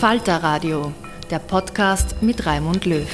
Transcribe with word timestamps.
Falter 0.00 0.42
Radio, 0.42 0.92
der 1.30 1.38
Podcast 1.38 2.20
mit 2.20 2.44
Raimund 2.44 2.84
Löw. 2.84 3.08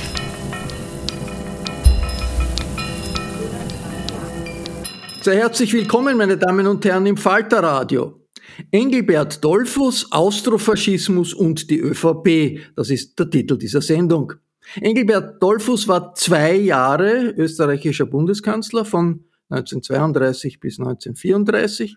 Sehr 5.21 5.37
herzlich 5.37 5.73
willkommen, 5.73 6.17
meine 6.17 6.37
Damen 6.37 6.67
und 6.67 6.85
Herren, 6.85 7.07
im 7.07 7.17
Falter 7.17 7.63
Radio. 7.63 8.27
Engelbert 8.73 9.45
Dollfuss, 9.45 10.11
Austrofaschismus 10.11 11.35
und 11.35 11.71
die 11.71 11.79
ÖVP. 11.79 12.59
Das 12.75 12.91
ist 12.91 13.17
der 13.17 13.31
Titel 13.31 13.57
dieser 13.57 13.81
Sendung. 13.81 14.33
Engelbert 14.81 15.41
Dollfuss 15.41 15.87
war 15.87 16.17
zwei 16.17 16.57
Jahre 16.57 17.33
österreichischer 17.37 18.07
Bundeskanzler 18.07 18.85
von 18.85 19.25
1932 19.51 20.59
bis 20.59 20.81
1934. 20.81 21.97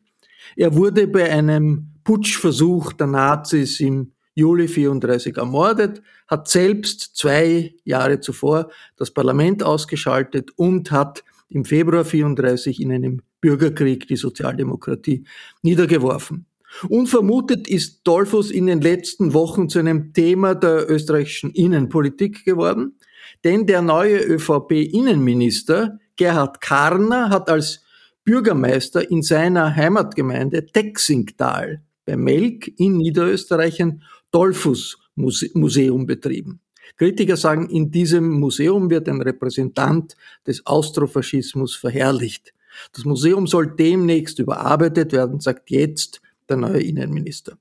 Er 0.55 0.75
wurde 0.75 1.07
bei 1.07 1.31
einem 1.31 1.87
Putschversuch 2.03 2.93
der 2.93 3.07
Nazis 3.07 3.79
im 3.79 4.11
Juli 4.35 4.67
34 4.67 5.37
ermordet, 5.37 6.01
hat 6.27 6.49
selbst 6.49 7.15
zwei 7.15 7.73
Jahre 7.85 8.19
zuvor 8.19 8.69
das 8.97 9.11
Parlament 9.11 9.63
ausgeschaltet 9.63 10.51
und 10.57 10.91
hat 10.91 11.23
im 11.49 11.63
Februar 11.63 12.03
34 12.03 12.81
in 12.81 12.91
einem 12.91 13.21
Bürgerkrieg 13.39 14.07
die 14.07 14.17
Sozialdemokratie 14.17 15.25
niedergeworfen. 15.61 16.45
Unvermutet 16.89 17.67
ist 17.69 18.01
Dollfuss 18.03 18.51
in 18.51 18.65
den 18.65 18.81
letzten 18.81 19.33
Wochen 19.33 19.69
zu 19.69 19.79
einem 19.79 20.11
Thema 20.11 20.55
der 20.55 20.89
österreichischen 20.89 21.51
Innenpolitik 21.51 22.43
geworden, 22.43 22.99
denn 23.45 23.65
der 23.65 23.81
neue 23.81 24.17
ÖVP-Innenminister 24.17 25.99
Gerhard 26.17 26.59
Karner 26.59 27.29
hat 27.29 27.49
als 27.49 27.83
Bürgermeister 28.25 29.09
in 29.09 29.21
seiner 29.21 29.75
Heimatgemeinde 29.75 30.65
Texingtal 30.65 31.81
bei 32.05 32.17
Melk 32.17 32.67
in 32.79 32.97
Niederösterreich 32.97 33.81
ein 33.81 34.03
Dollfuss-Museum 34.35 36.05
betrieben. 36.05 36.59
Kritiker 36.97 37.37
sagen, 37.37 37.69
in 37.69 37.89
diesem 37.89 38.29
Museum 38.31 38.89
wird 38.89 39.07
ein 39.07 39.21
Repräsentant 39.21 40.17
des 40.45 40.65
Austrofaschismus 40.65 41.73
verherrlicht. 41.73 42.53
Das 42.93 43.05
Museum 43.05 43.47
soll 43.47 43.67
demnächst 43.67 44.39
überarbeitet 44.39 45.13
werden, 45.13 45.39
sagt 45.39 45.71
jetzt 45.71 46.21
der 46.49 46.57
neue 46.57 46.81
Innenminister. 46.81 47.57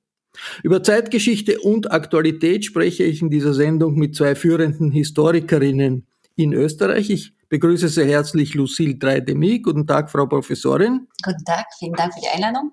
Über 0.64 0.82
Zeitgeschichte 0.82 1.60
und 1.60 1.92
Aktualität 1.92 2.64
spreche 2.64 3.04
ich 3.04 3.22
in 3.22 3.30
dieser 3.30 3.54
Sendung 3.54 3.94
mit 3.94 4.16
zwei 4.16 4.34
führenden 4.34 4.90
Historikerinnen 4.90 6.08
in 6.34 6.52
Österreich. 6.52 7.08
Ich 7.08 7.34
begrüße 7.48 7.88
sehr 7.88 8.06
herzlich 8.06 8.54
Lucille 8.54 8.96
Dreidemi. 8.96 9.60
Guten 9.60 9.86
Tag, 9.86 10.10
Frau 10.10 10.26
Professorin. 10.26 11.06
Guten 11.22 11.44
Tag, 11.44 11.66
vielen 11.78 11.92
Dank 11.92 12.12
für 12.14 12.20
die 12.20 12.34
Einladung. 12.34 12.72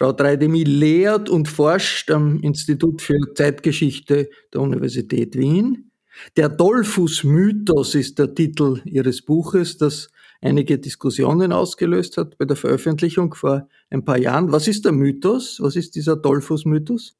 Frau 0.00 0.12
Dreidemi 0.12 0.64
lehrt 0.64 1.28
und 1.28 1.46
forscht 1.46 2.10
am 2.10 2.40
Institut 2.40 3.02
für 3.02 3.18
Zeitgeschichte 3.34 4.30
der 4.50 4.62
Universität 4.62 5.36
Wien. 5.36 5.90
Der 6.38 6.48
Dollfuß-Mythos 6.48 7.94
ist 7.96 8.18
der 8.18 8.34
Titel 8.34 8.80
ihres 8.86 9.22
Buches, 9.22 9.76
das 9.76 10.08
einige 10.40 10.78
Diskussionen 10.78 11.52
ausgelöst 11.52 12.16
hat 12.16 12.38
bei 12.38 12.46
der 12.46 12.56
Veröffentlichung 12.56 13.34
vor 13.34 13.68
ein 13.90 14.02
paar 14.02 14.16
Jahren. 14.16 14.50
Was 14.52 14.68
ist 14.68 14.86
der 14.86 14.92
Mythos? 14.92 15.60
Was 15.60 15.76
ist 15.76 15.94
dieser 15.94 16.16
Dollfuß-Mythos? 16.16 17.18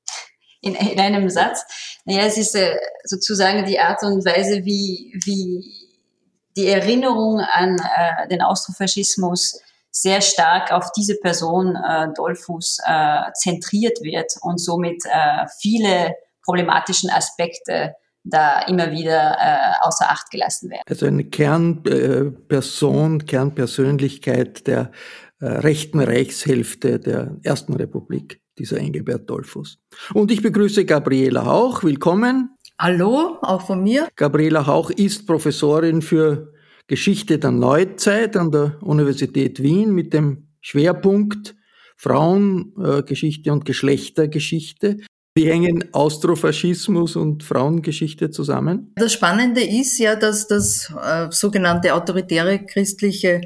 In, 0.62 0.74
in, 0.74 0.98
einem 0.98 1.28
Satz. 1.28 1.62
Naja, 2.06 2.22
es 2.22 2.38
ist 2.38 2.54
äh, 2.54 2.78
sozusagen 3.04 3.66
die 3.66 3.78
Art 3.78 4.02
und 4.04 4.24
Weise, 4.24 4.64
wie, 4.64 5.20
wie 5.26 5.62
die 6.56 6.68
Erinnerung 6.68 7.40
an 7.40 7.76
äh, 7.76 8.26
den 8.28 8.40
Austrofaschismus 8.40 9.60
sehr 9.90 10.20
stark 10.20 10.72
auf 10.72 10.90
diese 10.96 11.18
Person 11.18 11.76
äh, 11.76 12.08
Dollfuß 12.14 12.78
äh, 12.86 13.32
zentriert 13.34 14.00
wird 14.02 14.32
und 14.42 14.58
somit 14.58 15.04
äh, 15.06 15.46
viele 15.60 16.14
problematischen 16.44 17.10
Aspekte 17.10 17.94
da 18.22 18.62
immer 18.62 18.92
wieder 18.92 19.36
äh, 19.40 19.86
außer 19.86 20.10
Acht 20.10 20.30
gelassen 20.30 20.70
werden. 20.70 20.82
Also 20.88 21.06
eine 21.06 21.24
Kernperson, 21.24 23.26
Kernpersönlichkeit 23.26 24.66
der 24.66 24.92
äh, 25.40 25.46
rechten 25.46 26.00
Reichshälfte 26.00 27.00
der 27.00 27.36
Ersten 27.42 27.74
Republik, 27.74 28.40
dieser 28.58 28.78
Engelbert 28.78 29.28
Dollfuß. 29.28 29.78
Und 30.14 30.30
ich 30.30 30.42
begrüße 30.42 30.84
Gabriela 30.84 31.46
Hauch. 31.46 31.82
Willkommen. 31.82 32.56
Hallo, 32.78 33.38
auch 33.42 33.62
von 33.62 33.82
mir. 33.82 34.08
Gabriela 34.16 34.66
Hauch 34.66 34.90
ist 34.90 35.26
Professorin 35.26 36.02
für 36.02 36.52
Geschichte 36.90 37.38
der 37.38 37.52
Neuzeit 37.52 38.36
an 38.36 38.50
der 38.50 38.76
Universität 38.82 39.62
Wien 39.62 39.94
mit 39.94 40.12
dem 40.12 40.48
Schwerpunkt 40.60 41.54
Frauengeschichte 41.96 43.52
und 43.52 43.64
Geschlechtergeschichte. 43.64 44.96
Wie 45.36 45.46
hängen 45.46 45.94
Austrofaschismus 45.94 47.14
und 47.14 47.44
Frauengeschichte 47.44 48.30
zusammen? 48.30 48.92
Das 48.96 49.12
Spannende 49.12 49.62
ist 49.62 50.00
ja, 50.00 50.16
dass 50.16 50.48
das 50.48 50.92
äh, 51.00 51.28
sogenannte 51.30 51.94
autoritäre 51.94 52.66
christliche 52.66 53.42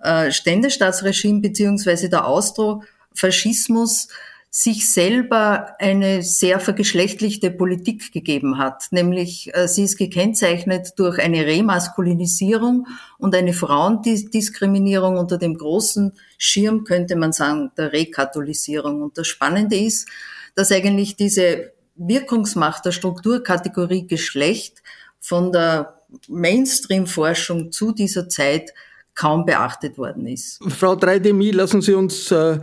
äh, 0.00 0.32
Ständestaatsregime 0.32 1.42
beziehungsweise 1.42 2.08
der 2.08 2.26
Austrofaschismus 2.26 4.08
sich 4.58 4.90
selber 4.90 5.74
eine 5.80 6.22
sehr 6.22 6.60
vergeschlechtlichte 6.60 7.50
Politik 7.50 8.10
gegeben 8.10 8.56
hat. 8.56 8.84
Nämlich 8.90 9.54
äh, 9.54 9.68
sie 9.68 9.84
ist 9.84 9.98
gekennzeichnet 9.98 10.94
durch 10.96 11.18
eine 11.18 11.44
Remaskulinisierung 11.44 12.86
und 13.18 13.34
eine 13.34 13.52
Frauendiskriminierung 13.52 15.18
unter 15.18 15.36
dem 15.36 15.58
großen 15.58 16.14
Schirm, 16.38 16.84
könnte 16.84 17.16
man 17.16 17.34
sagen, 17.34 17.70
der 17.76 17.92
Rekatholisierung. 17.92 19.02
Und 19.02 19.18
das 19.18 19.26
Spannende 19.26 19.76
ist, 19.76 20.08
dass 20.54 20.72
eigentlich 20.72 21.16
diese 21.16 21.72
Wirkungsmacht 21.96 22.86
der 22.86 22.92
Strukturkategorie 22.92 24.06
Geschlecht 24.06 24.82
von 25.20 25.52
der 25.52 26.00
Mainstream-Forschung 26.28 27.72
zu 27.72 27.92
dieser 27.92 28.30
Zeit 28.30 28.72
kaum 29.16 29.44
beachtet 29.44 29.98
worden 29.98 30.26
ist. 30.26 30.60
Frau 30.68 30.94
Dreidemi, 30.94 31.50
lassen 31.50 31.82
Sie 31.82 31.94
uns 31.94 32.30
äh, 32.30 32.60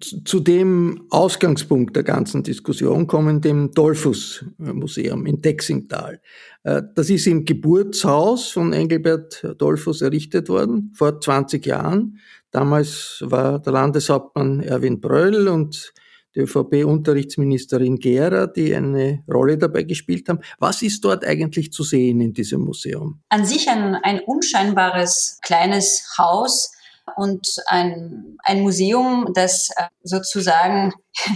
zu 0.00 0.40
dem 0.40 1.06
Ausgangspunkt 1.10 1.96
der 1.96 2.02
ganzen 2.02 2.42
Diskussion 2.42 3.06
kommen, 3.06 3.40
dem 3.40 3.72
Dollfuß-Museum 3.72 5.26
in 5.26 5.40
Dexingtal. 5.40 6.20
Äh, 6.62 6.82
das 6.94 7.10
ist 7.10 7.26
im 7.26 7.44
Geburtshaus 7.44 8.48
von 8.48 8.72
Engelbert 8.72 9.44
Dollfuß 9.58 10.02
errichtet 10.02 10.48
worden, 10.48 10.92
vor 10.94 11.20
20 11.20 11.64
Jahren. 11.66 12.18
Damals 12.50 13.22
war 13.24 13.60
der 13.60 13.72
Landeshauptmann 13.72 14.60
Erwin 14.60 15.00
Bröll 15.00 15.48
und 15.48 15.92
die 16.34 16.40
ÖVP-Unterrichtsministerin 16.40 17.98
Gera, 17.98 18.46
die 18.46 18.74
eine 18.74 19.22
Rolle 19.30 19.58
dabei 19.58 19.82
gespielt 19.82 20.28
haben. 20.28 20.40
Was 20.58 20.82
ist 20.82 21.04
dort 21.04 21.24
eigentlich 21.26 21.72
zu 21.72 21.82
sehen 21.82 22.20
in 22.20 22.32
diesem 22.32 22.62
Museum? 22.62 23.20
An 23.28 23.44
sich 23.44 23.68
ein, 23.68 23.96
ein 23.96 24.20
unscheinbares 24.20 25.38
kleines 25.42 26.14
Haus 26.18 26.71
und 27.16 27.46
ein, 27.66 28.36
ein 28.42 28.62
Museum, 28.62 29.32
das 29.34 29.70
äh, 29.76 29.84
sozusagen 30.02 30.92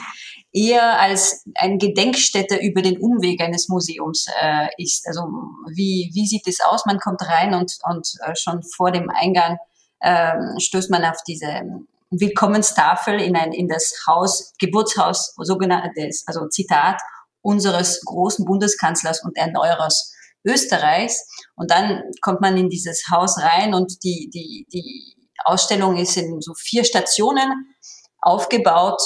eher 0.52 1.00
als 1.00 1.44
ein 1.54 1.78
Gedenkstätte 1.78 2.56
über 2.56 2.82
den 2.82 2.98
Umweg 2.98 3.40
eines 3.40 3.68
Museums 3.68 4.26
äh, 4.40 4.68
ist. 4.78 5.06
Also 5.06 5.22
wie, 5.68 6.10
wie 6.14 6.26
sieht 6.26 6.46
es 6.46 6.60
aus? 6.60 6.86
Man 6.86 6.98
kommt 6.98 7.22
rein 7.22 7.54
und, 7.54 7.72
und 7.84 8.08
äh, 8.24 8.34
schon 8.36 8.62
vor 8.62 8.90
dem 8.90 9.10
Eingang 9.10 9.58
äh, 10.00 10.34
stößt 10.58 10.90
man 10.90 11.04
auf 11.04 11.18
diese 11.26 11.62
Willkommenstafel 12.10 13.20
in, 13.20 13.36
ein, 13.36 13.52
in 13.52 13.68
das 13.68 13.92
Haus, 14.06 14.54
Geburtshaus, 14.58 15.34
sogenanntes, 15.36 16.24
also 16.26 16.46
Zitat, 16.48 17.00
unseres 17.42 18.00
großen 18.04 18.44
Bundeskanzlers 18.44 19.22
und 19.24 19.36
Erneuerers 19.36 20.12
Österreichs. 20.44 21.26
Und 21.56 21.70
dann 21.70 22.02
kommt 22.20 22.40
man 22.40 22.56
in 22.56 22.68
dieses 22.68 23.04
Haus 23.10 23.38
rein 23.38 23.74
und 23.74 24.02
die, 24.04 24.30
die, 24.32 24.66
die 24.72 25.15
Ausstellung 25.46 25.96
ist 25.96 26.16
in 26.16 26.40
so 26.40 26.54
vier 26.54 26.84
Stationen 26.84 27.74
aufgebaut. 28.20 29.00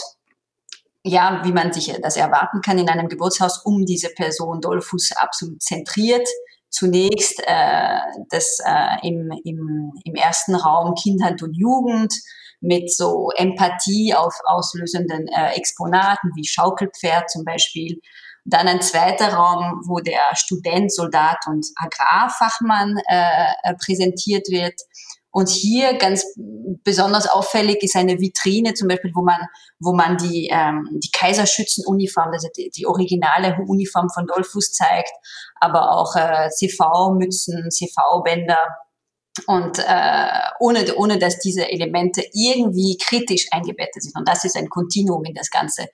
Ja, 1.02 1.40
wie 1.44 1.52
man 1.52 1.72
sich 1.72 1.92
das 2.02 2.16
erwarten 2.16 2.60
kann 2.60 2.78
in 2.78 2.88
einem 2.88 3.08
Geburtshaus, 3.08 3.62
um 3.64 3.86
diese 3.86 4.10
Person 4.10 4.60
Dollfuß 4.60 5.12
absolut 5.16 5.62
zentriert. 5.62 6.28
Zunächst 6.68 7.42
äh, 7.46 7.98
das 8.28 8.58
äh, 8.64 9.08
im, 9.08 9.30
im, 9.44 9.92
im 10.04 10.14
ersten 10.14 10.54
Raum 10.54 10.94
Kindheit 10.94 11.42
und 11.42 11.54
Jugend, 11.54 12.12
mit 12.60 12.92
so 12.94 13.30
Empathie 13.36 14.14
auf 14.14 14.34
auslösenden 14.44 15.28
äh, 15.28 15.52
Exponaten 15.54 16.30
wie 16.34 16.46
Schaukelpferd 16.46 17.30
zum 17.30 17.44
Beispiel. 17.44 18.00
Dann 18.44 18.68
ein 18.68 18.82
zweiter 18.82 19.34
Raum, 19.34 19.82
wo 19.86 20.00
der 20.00 20.34
Student, 20.34 20.92
Soldat 20.92 21.38
und 21.46 21.66
Agrarfachmann 21.76 22.98
äh, 23.08 23.52
äh 23.64 23.74
präsentiert 23.84 24.48
wird. 24.48 24.74
Und 25.32 25.48
hier 25.48 25.94
ganz 25.94 26.24
besonders 26.82 27.28
auffällig 27.28 27.82
ist 27.82 27.94
eine 27.94 28.18
Vitrine 28.18 28.74
zum 28.74 28.88
Beispiel, 28.88 29.12
wo 29.14 29.22
man, 29.22 29.40
wo 29.78 29.92
man 29.92 30.16
die, 30.16 30.48
ähm, 30.52 30.88
die 30.92 31.10
Kaiserschützenuniform, 31.12 32.30
also 32.32 32.48
die, 32.56 32.70
die 32.70 32.86
originale 32.86 33.56
Uniform 33.66 34.08
von 34.10 34.26
Dollfuß 34.26 34.72
zeigt, 34.72 35.12
aber 35.60 35.92
auch 35.92 36.16
äh, 36.16 36.48
CV-Mützen, 36.50 37.70
CV-Bänder 37.70 38.58
und 39.46 39.78
äh, 39.78 40.28
ohne, 40.58 40.94
ohne 40.96 41.18
dass 41.18 41.38
diese 41.38 41.70
Elemente 41.70 42.24
irgendwie 42.32 42.98
kritisch 43.00 43.46
eingebettet 43.52 44.02
sind. 44.02 44.16
Und 44.16 44.28
das 44.28 44.44
ist 44.44 44.56
ein 44.56 44.68
Kontinuum 44.68 45.24
in 45.24 45.34
das 45.34 45.50
ganze, 45.50 45.86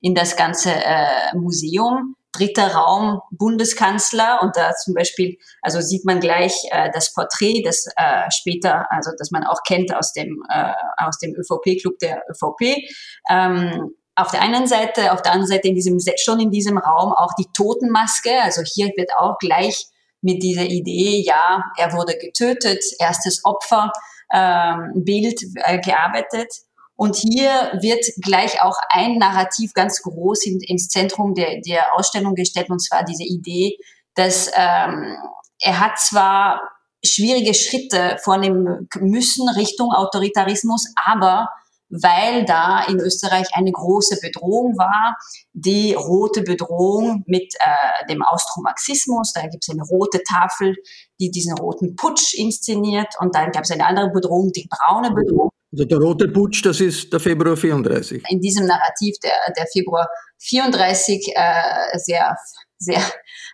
in 0.00 0.14
das 0.14 0.36
ganze 0.36 0.72
äh, 0.72 1.36
Museum. 1.36 2.16
Dritter 2.32 2.74
Raum 2.74 3.20
Bundeskanzler 3.30 4.40
und 4.42 4.56
da 4.56 4.74
zum 4.74 4.94
Beispiel, 4.94 5.36
also 5.62 5.80
sieht 5.80 6.04
man 6.04 6.20
gleich 6.20 6.54
äh, 6.70 6.90
das 6.92 7.12
Porträt, 7.12 7.62
das 7.64 7.86
äh, 7.96 8.30
später, 8.30 8.86
also 8.90 9.10
das 9.18 9.30
man 9.30 9.44
auch 9.44 9.62
kennt 9.66 9.94
aus 9.94 10.12
dem 10.12 10.42
äh, 10.48 10.72
aus 10.96 11.18
dem 11.18 11.34
ÖVP-Club 11.34 11.98
der 11.98 12.22
ÖVP. 12.30 12.82
Ähm, 13.28 13.94
auf 14.14 14.30
der 14.30 14.42
einen 14.42 14.66
Seite, 14.66 15.12
auf 15.12 15.22
der 15.22 15.32
anderen 15.32 15.48
Seite 15.50 15.68
in 15.68 15.74
diesem 15.74 15.98
schon 16.18 16.40
in 16.40 16.50
diesem 16.50 16.78
Raum 16.78 17.12
auch 17.12 17.32
die 17.38 17.46
Totenmaske. 17.54 18.42
Also 18.42 18.62
hier 18.62 18.88
wird 18.96 19.10
auch 19.18 19.38
gleich 19.38 19.86
mit 20.22 20.42
dieser 20.42 20.64
Idee, 20.64 21.22
ja, 21.24 21.64
er 21.78 21.92
wurde 21.94 22.18
getötet, 22.18 22.84
erstes 22.98 23.44
Opfer, 23.44 23.90
ähm, 24.32 24.92
Bild 24.94 25.40
äh, 25.64 25.78
gearbeitet. 25.80 26.52
Und 27.00 27.16
hier 27.16 27.78
wird 27.80 28.04
gleich 28.20 28.62
auch 28.62 28.76
ein 28.90 29.16
Narrativ 29.16 29.72
ganz 29.72 30.02
groß 30.02 30.44
in, 30.44 30.60
ins 30.60 30.88
Zentrum 30.88 31.32
der, 31.32 31.62
der 31.66 31.94
Ausstellung 31.94 32.34
gestellt, 32.34 32.68
und 32.68 32.80
zwar 32.80 33.04
diese 33.04 33.22
Idee, 33.22 33.78
dass 34.16 34.48
ähm, 34.54 35.16
er 35.60 35.80
hat 35.80 35.98
zwar 35.98 36.60
schwierige 37.02 37.54
Schritte 37.54 38.18
vornehmen 38.22 38.86
müssen 39.00 39.48
Richtung 39.48 39.94
Autoritarismus, 39.94 40.92
aber 40.94 41.48
weil 41.88 42.44
da 42.44 42.84
in 42.84 43.00
Österreich 43.00 43.48
eine 43.54 43.72
große 43.72 44.18
Bedrohung 44.20 44.76
war, 44.76 45.16
die 45.54 45.94
rote 45.94 46.42
Bedrohung 46.42 47.24
mit 47.26 47.54
äh, 47.60 48.06
dem 48.10 48.22
Austromarxismus. 48.22 49.32
Da 49.32 49.46
gibt 49.46 49.64
es 49.66 49.70
eine 49.70 49.84
rote 49.84 50.22
Tafel, 50.22 50.76
die 51.18 51.30
diesen 51.30 51.56
roten 51.56 51.96
Putsch 51.96 52.34
inszeniert 52.34 53.14
und 53.20 53.34
dann 53.34 53.52
gab 53.52 53.62
es 53.62 53.70
eine 53.70 53.86
andere 53.86 54.10
Bedrohung, 54.10 54.52
die 54.52 54.68
braune 54.68 55.12
Bedrohung. 55.12 55.49
Also 55.72 55.84
der 55.84 55.98
rote 55.98 56.28
Putsch, 56.28 56.64
das 56.64 56.80
ist 56.80 57.12
der 57.12 57.20
Februar 57.20 57.56
34. 57.56 58.24
In 58.28 58.40
diesem 58.40 58.66
Narrativ 58.66 59.16
der, 59.22 59.36
der 59.56 59.66
Februar 59.72 60.08
34 60.38 61.32
äh, 61.34 61.98
sehr, 61.98 62.36
sehr 62.78 63.02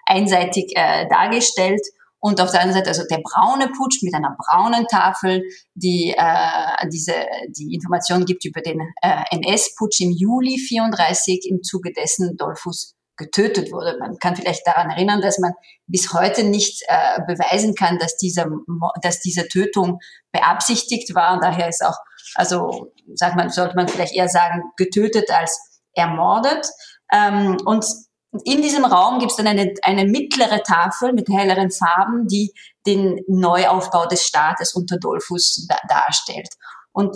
einseitig 0.07 0.73
äh, 0.75 1.07
dargestellt. 1.09 1.83
Und 2.19 2.41
auf 2.41 2.51
der 2.51 2.63
anderen 2.63 2.83
Seite 2.83 2.89
also 2.89 3.03
der 3.09 3.21
braune 3.23 3.69
Putsch 3.69 4.03
mit 4.03 4.15
einer 4.15 4.35
braunen 4.39 4.87
Tafel, 4.87 5.43
die 5.75 6.15
äh, 6.17 6.89
diese 6.91 7.13
die 7.49 7.75
Information 7.75 8.25
gibt 8.25 8.45
über 8.47 8.63
den 8.63 8.81
äh, 9.03 9.23
NS-Putsch 9.31 10.01
im 10.01 10.11
Juli 10.11 10.59
34, 10.59 11.47
im 11.51 11.63
Zuge 11.63 11.93
dessen 11.93 12.37
Dollfuß 12.37 12.97
getötet 13.17 13.73
wurde. 13.73 13.97
Man 13.99 14.19
kann 14.19 14.37
vielleicht 14.37 14.67
daran 14.67 14.91
erinnern, 14.91 15.21
dass 15.21 15.39
man 15.39 15.53
bis 15.87 16.13
heute 16.13 16.45
nicht 16.45 16.83
äh, 16.89 17.21
beweisen 17.27 17.75
kann, 17.75 17.99
dass 17.99 18.17
diese, 18.17 18.47
dass 19.03 19.21
diese 19.21 19.49
Tötung 19.49 19.99
beabsichtigt 20.33 21.15
war. 21.15 21.35
Und 21.35 21.43
daher 21.43 21.69
ist 21.69 21.85
auch, 21.85 21.97
also 22.35 22.93
sagt 23.15 23.37
man, 23.37 23.51
sollte 23.51 23.77
man 23.77 23.89
vielleicht 23.89 24.15
eher 24.15 24.29
sagen, 24.29 24.63
getötet 24.77 25.31
als 25.31 25.81
ermordet. 25.95 26.67
Ähm, 27.13 27.57
und 27.65 27.85
in 28.45 28.61
diesem 28.61 28.85
Raum 28.85 29.19
gibt 29.19 29.31
es 29.31 29.37
dann 29.37 29.47
eine, 29.47 29.73
eine 29.83 30.05
mittlere 30.05 30.63
Tafel 30.63 31.13
mit 31.13 31.29
helleren 31.29 31.71
Farben, 31.71 32.27
die 32.27 32.53
den 32.87 33.21
Neuaufbau 33.29 34.07
des 34.07 34.25
Staates 34.25 34.75
unter 34.75 34.99
Dollfuß 34.99 35.67
da, 35.69 35.79
darstellt. 35.89 36.49
Und 36.97 37.15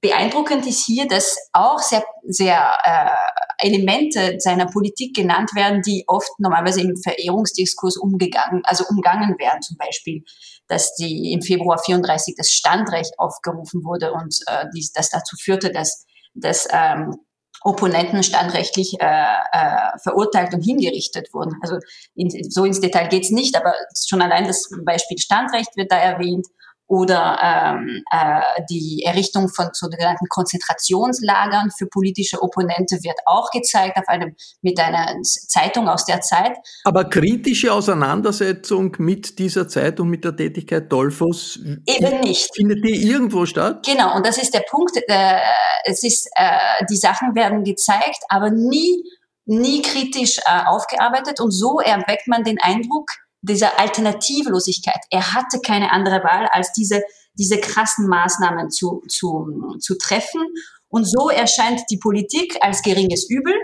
beeindruckend 0.00 0.66
ist 0.66 0.86
hier, 0.86 1.06
dass 1.06 1.36
auch 1.52 1.80
sehr, 1.80 2.02
sehr 2.26 2.72
äh, 2.82 3.66
Elemente 3.66 4.36
seiner 4.38 4.64
Politik 4.64 5.14
genannt 5.14 5.50
werden, 5.54 5.82
die 5.82 6.04
oft 6.06 6.30
normalerweise 6.38 6.80
im 6.80 6.96
Verehrungsdiskurs 6.96 7.98
umgegangen, 7.98 8.62
also 8.64 8.84
umgangen 8.88 9.38
werden. 9.38 9.60
Zum 9.60 9.76
Beispiel, 9.76 10.24
dass 10.66 10.94
die 10.94 11.34
im 11.34 11.42
Februar 11.42 11.78
34 11.78 12.36
das 12.38 12.50
Standrecht 12.50 13.18
aufgerufen 13.18 13.84
wurde 13.84 14.14
und 14.14 14.34
äh, 14.46 14.64
dies, 14.74 14.92
das 14.92 15.10
dazu 15.10 15.36
führte, 15.36 15.70
dass, 15.70 16.06
dass 16.32 16.66
ähm, 16.72 17.14
Opponenten 17.60 18.22
standrechtlich 18.22 18.98
äh, 18.98 19.04
äh, 19.52 19.98
verurteilt 20.02 20.54
und 20.54 20.62
hingerichtet 20.62 21.34
wurden. 21.34 21.52
Also 21.60 21.76
in, 22.14 22.30
so 22.50 22.64
ins 22.64 22.80
Detail 22.80 23.08
geht's 23.08 23.30
nicht, 23.30 23.56
aber 23.56 23.74
schon 24.08 24.22
allein 24.22 24.46
das 24.46 24.70
Beispiel 24.86 25.18
Standrecht 25.18 25.76
wird 25.76 25.92
da 25.92 25.98
erwähnt 25.98 26.46
oder 26.88 27.38
ähm, 27.42 28.02
äh, 28.10 28.40
die 28.70 29.04
Errichtung 29.04 29.48
von 29.48 29.68
sogenannten 29.72 30.26
Konzentrationslagern 30.28 31.70
für 31.76 31.86
politische 31.86 32.42
Opponente 32.42 32.96
wird 33.02 33.18
auch 33.26 33.50
gezeigt 33.50 33.98
auf 33.98 34.08
einem 34.08 34.34
mit 34.62 34.80
einer 34.80 35.20
Zeitung 35.22 35.88
aus 35.88 36.06
der 36.06 36.22
Zeit. 36.22 36.56
Aber 36.84 37.04
kritische 37.04 37.72
Auseinandersetzung 37.72 38.96
mit 38.98 39.38
dieser 39.38 39.68
Zeit 39.68 40.00
und 40.00 40.08
mit 40.08 40.24
der 40.24 40.34
Tätigkeit 40.34 40.90
Dolphos 40.90 41.60
eben 41.86 42.20
nicht 42.20 42.54
findet 42.56 42.82
die 42.84 43.06
irgendwo 43.06 43.44
statt? 43.44 43.84
Genau 43.84 44.16
und 44.16 44.26
das 44.26 44.38
ist 44.38 44.54
der 44.54 44.64
Punkt. 44.70 44.96
Äh, 44.96 45.38
es 45.84 46.02
ist 46.02 46.28
äh, 46.36 46.84
die 46.90 46.96
Sachen 46.96 47.34
werden 47.34 47.64
gezeigt, 47.64 48.24
aber 48.28 48.50
nie 48.50 49.04
nie 49.44 49.82
kritisch 49.82 50.38
äh, 50.46 50.66
aufgearbeitet 50.66 51.40
und 51.40 51.50
so 51.50 51.80
erweckt 51.80 52.28
man 52.28 52.44
den 52.44 52.58
Eindruck 52.60 53.10
dieser 53.40 53.78
Alternativlosigkeit. 53.78 55.00
Er 55.10 55.34
hatte 55.34 55.60
keine 55.60 55.92
andere 55.92 56.24
Wahl, 56.24 56.48
als 56.52 56.72
diese, 56.72 57.02
diese 57.34 57.58
krassen 57.60 58.08
Maßnahmen 58.08 58.70
zu, 58.70 59.02
zu, 59.08 59.76
zu 59.80 59.96
treffen. 59.96 60.42
Und 60.88 61.04
so 61.04 61.28
erscheint 61.28 61.82
die 61.90 61.98
Politik 61.98 62.56
als 62.60 62.82
geringes 62.82 63.28
Übel, 63.28 63.54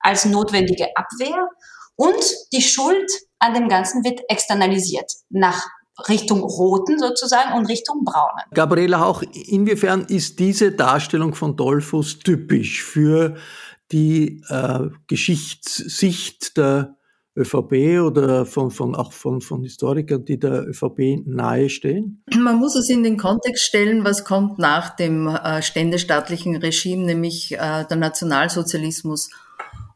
als 0.00 0.24
notwendige 0.24 0.88
Abwehr 0.96 1.48
und 1.96 2.24
die 2.52 2.62
Schuld 2.62 3.10
an 3.38 3.54
dem 3.54 3.68
Ganzen 3.68 4.04
wird 4.04 4.20
externalisiert 4.28 5.10
nach 5.30 5.66
Richtung 6.08 6.40
Roten 6.42 6.98
sozusagen 6.98 7.56
und 7.56 7.66
Richtung 7.66 8.04
Braunen. 8.04 8.44
Gabriela 8.52 9.04
auch 9.04 9.22
inwiefern 9.22 10.04
ist 10.06 10.40
diese 10.40 10.72
Darstellung 10.72 11.34
von 11.34 11.56
Dollfuß 11.56 12.18
typisch 12.18 12.82
für 12.82 13.36
die 13.92 14.42
äh, 14.48 14.88
Geschichtssicht 15.06 16.56
der 16.56 16.93
ÖVP 17.36 18.00
oder 18.00 18.46
von, 18.46 18.70
von, 18.70 18.94
auch 18.94 19.12
von, 19.12 19.40
von 19.40 19.62
Historikern, 19.62 20.24
die 20.24 20.38
der 20.38 20.68
ÖVP 20.68 21.26
nahestehen? 21.26 22.22
Man 22.36 22.56
muss 22.56 22.76
es 22.76 22.88
in 22.88 23.02
den 23.02 23.16
Kontext 23.16 23.64
stellen, 23.64 24.04
was 24.04 24.24
kommt 24.24 24.58
nach 24.58 24.94
dem 24.94 25.26
äh, 25.26 25.60
ständestaatlichen 25.60 26.56
Regime, 26.56 27.04
nämlich 27.04 27.52
äh, 27.52 27.84
der 27.84 27.96
Nationalsozialismus. 27.96 29.30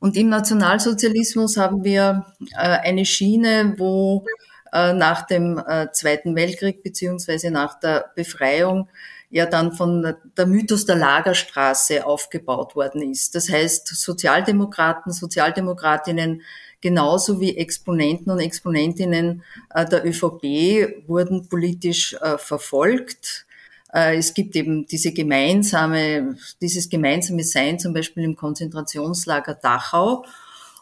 Und 0.00 0.16
im 0.16 0.28
Nationalsozialismus 0.28 1.56
haben 1.56 1.84
wir 1.84 2.26
äh, 2.52 2.56
eine 2.56 3.04
Schiene, 3.04 3.74
wo 3.78 4.24
äh, 4.72 4.92
nach 4.92 5.26
dem 5.26 5.58
äh, 5.58 5.90
Zweiten 5.92 6.34
Weltkrieg 6.36 6.82
beziehungsweise 6.82 7.50
nach 7.50 7.78
der 7.78 8.10
Befreiung 8.14 8.88
ja 9.30 9.46
dann 9.46 9.72
von 9.72 10.14
der 10.36 10.46
Mythos 10.46 10.86
der 10.86 10.96
Lagerstraße 10.96 12.06
aufgebaut 12.06 12.74
worden 12.74 13.02
ist. 13.02 13.34
Das 13.34 13.50
heißt, 13.50 13.88
Sozialdemokraten, 13.88 15.12
Sozialdemokratinnen 15.12 16.42
genauso 16.80 17.40
wie 17.40 17.56
Exponenten 17.56 18.30
und 18.30 18.40
Exponentinnen 18.40 19.42
äh, 19.74 19.86
der 19.86 20.06
ÖVP 20.06 21.06
wurden 21.06 21.48
politisch 21.48 22.14
äh, 22.14 22.38
verfolgt. 22.38 23.46
Äh, 23.92 24.16
es 24.16 24.34
gibt 24.34 24.54
eben 24.56 24.86
diese 24.86 25.12
gemeinsame, 25.12 26.36
dieses 26.60 26.88
gemeinsame 26.88 27.42
Sein 27.42 27.78
zum 27.78 27.92
Beispiel 27.92 28.24
im 28.24 28.36
Konzentrationslager 28.36 29.54
Dachau. 29.54 30.24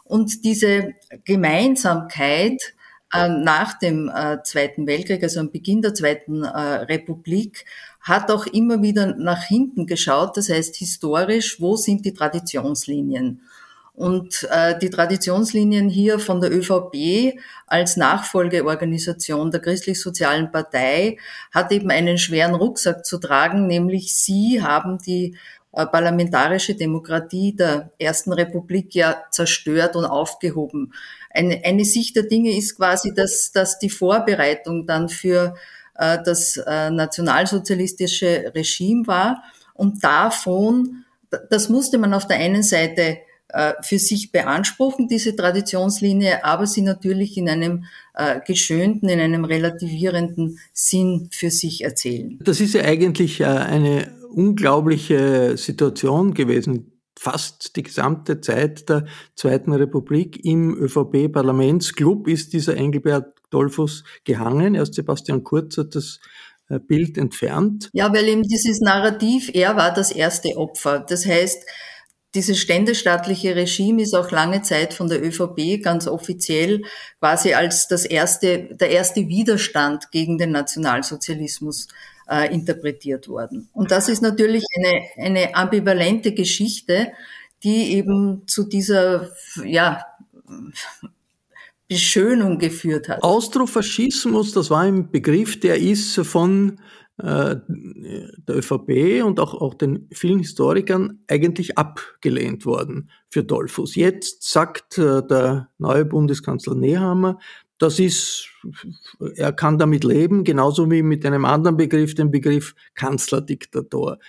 Und 0.03 0.45
diese 0.45 0.93
Gemeinsamkeit 1.25 2.73
nach 3.13 3.77
dem 3.79 4.09
Zweiten 4.43 4.87
Weltkrieg, 4.87 5.21
also 5.21 5.41
am 5.41 5.51
Beginn 5.51 5.81
der 5.81 5.93
Zweiten 5.93 6.45
Republik, 6.45 7.65
hat 8.01 8.31
auch 8.31 8.45
immer 8.45 8.81
wieder 8.81 9.15
nach 9.17 9.43
hinten 9.43 9.85
geschaut. 9.85 10.37
Das 10.37 10.49
heißt, 10.49 10.77
historisch, 10.77 11.59
wo 11.59 11.75
sind 11.75 12.05
die 12.05 12.13
Traditionslinien? 12.13 13.41
Und 13.97 14.47
äh, 14.51 14.77
die 14.77 14.91
Traditionslinien 14.91 15.89
hier 15.89 16.19
von 16.19 16.39
der 16.39 16.55
ÖVP 16.55 17.33
als 17.65 17.97
Nachfolgeorganisation 17.97 19.49
der 19.49 19.59
Christlich-Sozialen 19.59 20.51
Partei 20.51 21.17
hat 21.51 21.71
eben 21.71 21.89
einen 21.89 22.19
schweren 22.19 22.53
Rucksack 22.53 23.07
zu 23.07 23.17
tragen, 23.17 23.65
nämlich 23.65 24.15
sie 24.15 24.61
haben 24.61 24.99
die 24.99 25.35
äh, 25.71 25.87
parlamentarische 25.87 26.75
Demokratie 26.75 27.55
der 27.55 27.89
Ersten 27.97 28.33
Republik 28.33 28.93
ja 28.93 29.23
zerstört 29.31 29.95
und 29.95 30.05
aufgehoben. 30.05 30.93
Eine, 31.31 31.63
eine 31.65 31.83
Sicht 31.83 32.15
der 32.17 32.27
Dinge 32.27 32.55
ist 32.55 32.77
quasi, 32.77 33.15
dass, 33.15 33.51
dass 33.51 33.79
die 33.79 33.89
Vorbereitung 33.89 34.85
dann 34.85 35.09
für 35.09 35.55
äh, 35.97 36.19
das 36.23 36.57
äh, 36.57 36.91
nationalsozialistische 36.91 38.51
Regime 38.53 39.07
war 39.07 39.41
und 39.73 40.03
davon, 40.03 41.03
das 41.49 41.67
musste 41.67 41.97
man 41.97 42.13
auf 42.13 42.27
der 42.27 42.37
einen 42.37 42.61
Seite 42.61 43.17
für 43.81 43.97
sich 43.97 44.31
beanspruchen, 44.31 45.07
diese 45.07 45.35
Traditionslinie, 45.35 46.43
aber 46.43 46.67
sie 46.67 46.81
natürlich 46.81 47.37
in 47.37 47.47
einem 47.47 47.85
äh, 48.13 48.41
geschönten, 48.45 49.07
in 49.09 49.19
einem 49.19 49.45
relativierenden 49.45 50.59
Sinn 50.73 51.29
für 51.31 51.49
sich 51.49 51.83
erzählen. 51.83 52.39
Das 52.43 52.59
ist 52.59 52.73
ja 52.73 52.81
eigentlich 52.81 53.39
äh, 53.39 53.45
eine 53.45 54.11
unglaubliche 54.29 55.57
Situation 55.57 56.33
gewesen. 56.33 56.91
Fast 57.17 57.75
die 57.75 57.83
gesamte 57.83 58.41
Zeit 58.41 58.89
der 58.89 59.05
Zweiten 59.35 59.73
Republik 59.73 60.43
im 60.43 60.75
ÖVP-Parlamentsclub 60.75 62.27
ist 62.27 62.53
dieser 62.53 62.75
Engelbert 62.75 63.33
Dolphus 63.49 64.03
gehangen. 64.23 64.75
Erst 64.75 64.93
Sebastian 64.93 65.43
Kurz 65.43 65.77
hat 65.77 65.95
das 65.95 66.19
äh, 66.69 66.79
Bild 66.79 67.17
entfernt. 67.17 67.89
Ja, 67.93 68.13
weil 68.13 68.27
eben 68.27 68.43
dieses 68.43 68.81
Narrativ, 68.81 69.49
er 69.53 69.75
war 69.77 69.93
das 69.93 70.11
erste 70.11 70.57
Opfer. 70.57 70.99
Das 71.07 71.25
heißt, 71.25 71.63
dieses 72.35 72.59
ständestaatliche 72.59 73.55
Regime 73.55 74.01
ist 74.01 74.13
auch 74.13 74.31
lange 74.31 74.61
Zeit 74.61 74.93
von 74.93 75.07
der 75.07 75.23
ÖVP 75.23 75.81
ganz 75.81 76.07
offiziell 76.07 76.83
quasi 77.19 77.53
als 77.53 77.87
das 77.87 78.05
erste, 78.05 78.75
der 78.75 78.89
erste 78.91 79.27
Widerstand 79.27 80.11
gegen 80.11 80.37
den 80.37 80.51
Nationalsozialismus 80.51 81.87
äh, 82.29 82.53
interpretiert 82.53 83.27
worden. 83.27 83.69
Und 83.73 83.91
das 83.91 84.09
ist 84.09 84.21
natürlich 84.21 84.63
eine, 84.75 85.27
eine 85.27 85.55
ambivalente 85.55 86.33
Geschichte, 86.33 87.11
die 87.63 87.93
eben 87.93 88.43
zu 88.47 88.65
dieser, 88.65 89.31
ja, 89.63 90.05
Beschönung 91.87 92.57
geführt 92.57 93.07
hat. 93.09 93.23
Austrofaschismus, 93.23 94.51
das 94.51 94.69
war 94.69 94.81
ein 94.81 95.09
Begriff, 95.09 95.59
der 95.59 95.79
ist 95.79 96.15
von 96.19 96.79
äh, 97.17 97.55
der 97.67 98.57
ÖVP 98.57 99.23
und 99.23 99.39
auch, 99.39 99.53
auch 99.55 99.73
den 99.73 100.07
vielen 100.11 100.39
Historikern 100.39 101.19
eigentlich 101.27 101.77
abgelehnt 101.77 102.65
worden 102.65 103.09
für 103.29 103.43
Dollfuß. 103.43 103.95
Jetzt 103.95 104.43
sagt 104.49 104.97
äh, 104.97 105.25
der 105.25 105.69
neue 105.77 106.05
Bundeskanzler 106.05 106.75
Nehammer, 106.75 107.39
das 107.79 107.99
ist, 107.99 108.49
er 109.35 109.53
kann 109.53 109.77
damit 109.77 110.03
leben, 110.03 110.43
genauso 110.43 110.89
wie 110.89 111.03
mit 111.03 111.25
einem 111.25 111.45
anderen 111.45 111.77
Begriff, 111.77 112.15
dem 112.15 112.31
Begriff 112.31 112.73
Kanzlerdiktatur. 112.95 114.19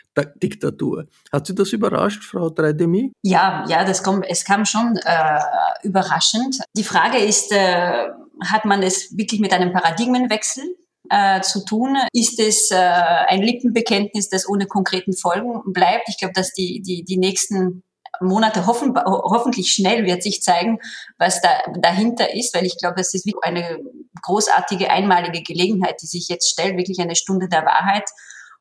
Diktatur. 0.42 1.06
Hat 1.32 1.46
Sie 1.46 1.54
das 1.54 1.72
überrascht, 1.72 2.24
Frau 2.24 2.50
Dreidemi? 2.50 3.12
Ja, 3.22 3.64
ja, 3.68 3.84
das 3.84 4.02
kommt, 4.02 4.26
es 4.28 4.44
kam 4.44 4.64
schon 4.64 4.98
äh, 5.04 5.40
überraschend. 5.82 6.58
Die 6.76 6.84
Frage 6.84 7.18
ist, 7.18 7.52
äh, 7.52 8.08
hat 8.44 8.64
man 8.64 8.82
es 8.82 9.16
wirklich 9.16 9.40
mit 9.40 9.52
einem 9.52 9.72
Paradigmenwechsel 9.72 10.64
äh, 11.10 11.40
zu 11.40 11.64
tun. 11.64 11.96
Ist 12.12 12.38
es 12.38 12.70
äh, 12.70 12.76
ein 12.76 13.42
Lippenbekenntnis, 13.42 14.28
das 14.28 14.48
ohne 14.48 14.66
konkreten 14.66 15.14
Folgen 15.14 15.72
bleibt? 15.72 16.08
Ich 16.08 16.18
glaube, 16.18 16.34
dass 16.34 16.52
die, 16.52 16.82
die, 16.82 17.04
die 17.04 17.16
nächsten 17.16 17.82
Monate 18.20 18.66
hoffen, 18.66 18.94
hoffentlich 18.96 19.72
schnell 19.72 20.04
wird 20.04 20.22
sich 20.22 20.42
zeigen, 20.42 20.78
was 21.18 21.40
da 21.40 21.50
dahinter 21.80 22.34
ist, 22.34 22.54
weil 22.54 22.66
ich 22.66 22.76
glaube, 22.78 23.00
es 23.00 23.14
ist 23.14 23.28
eine 23.42 23.78
großartige 24.22 24.90
einmalige 24.90 25.42
Gelegenheit, 25.42 26.02
die 26.02 26.06
sich 26.06 26.28
jetzt 26.28 26.50
stellt, 26.50 26.76
wirklich 26.76 27.00
eine 27.00 27.16
Stunde 27.16 27.48
der 27.48 27.64
Wahrheit 27.64 28.04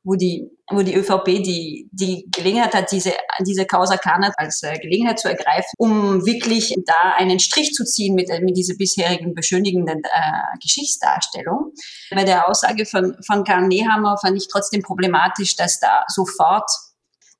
wo 0.07 0.15
die, 0.15 0.49
wo 0.71 0.81
die 0.83 0.95
ÖVP 0.95 1.25
die, 1.43 1.89
die 1.91 2.25
Gelegenheit 2.31 2.73
hat, 2.73 2.91
diese, 2.93 3.13
diese 3.45 3.65
Causa 3.65 3.97
Kanat 3.97 4.33
als 4.37 4.63
äh, 4.63 4.77
Gelegenheit 4.79 5.19
zu 5.19 5.27
ergreifen, 5.27 5.69
um 5.77 6.25
wirklich 6.25 6.73
da 6.85 7.13
einen 7.17 7.39
Strich 7.39 7.73
zu 7.73 7.83
ziehen 7.83 8.15
mit, 8.15 8.29
mit 8.41 8.55
dieser 8.55 8.75
bisherigen 8.75 9.35
beschönigenden 9.35 10.01
äh, 10.03 10.57
Geschichtsdarstellung. 10.61 11.73
Bei 12.11 12.23
der 12.23 12.47
Aussage 12.47 12.85
von, 12.85 13.17
von 13.25 13.43
Karl 13.43 13.67
Nehammer 13.67 14.17
fand 14.17 14.37
ich 14.37 14.47
trotzdem 14.49 14.81
problematisch, 14.81 15.57
dass 15.57 15.81
da 15.81 16.05
sofort 16.07 16.69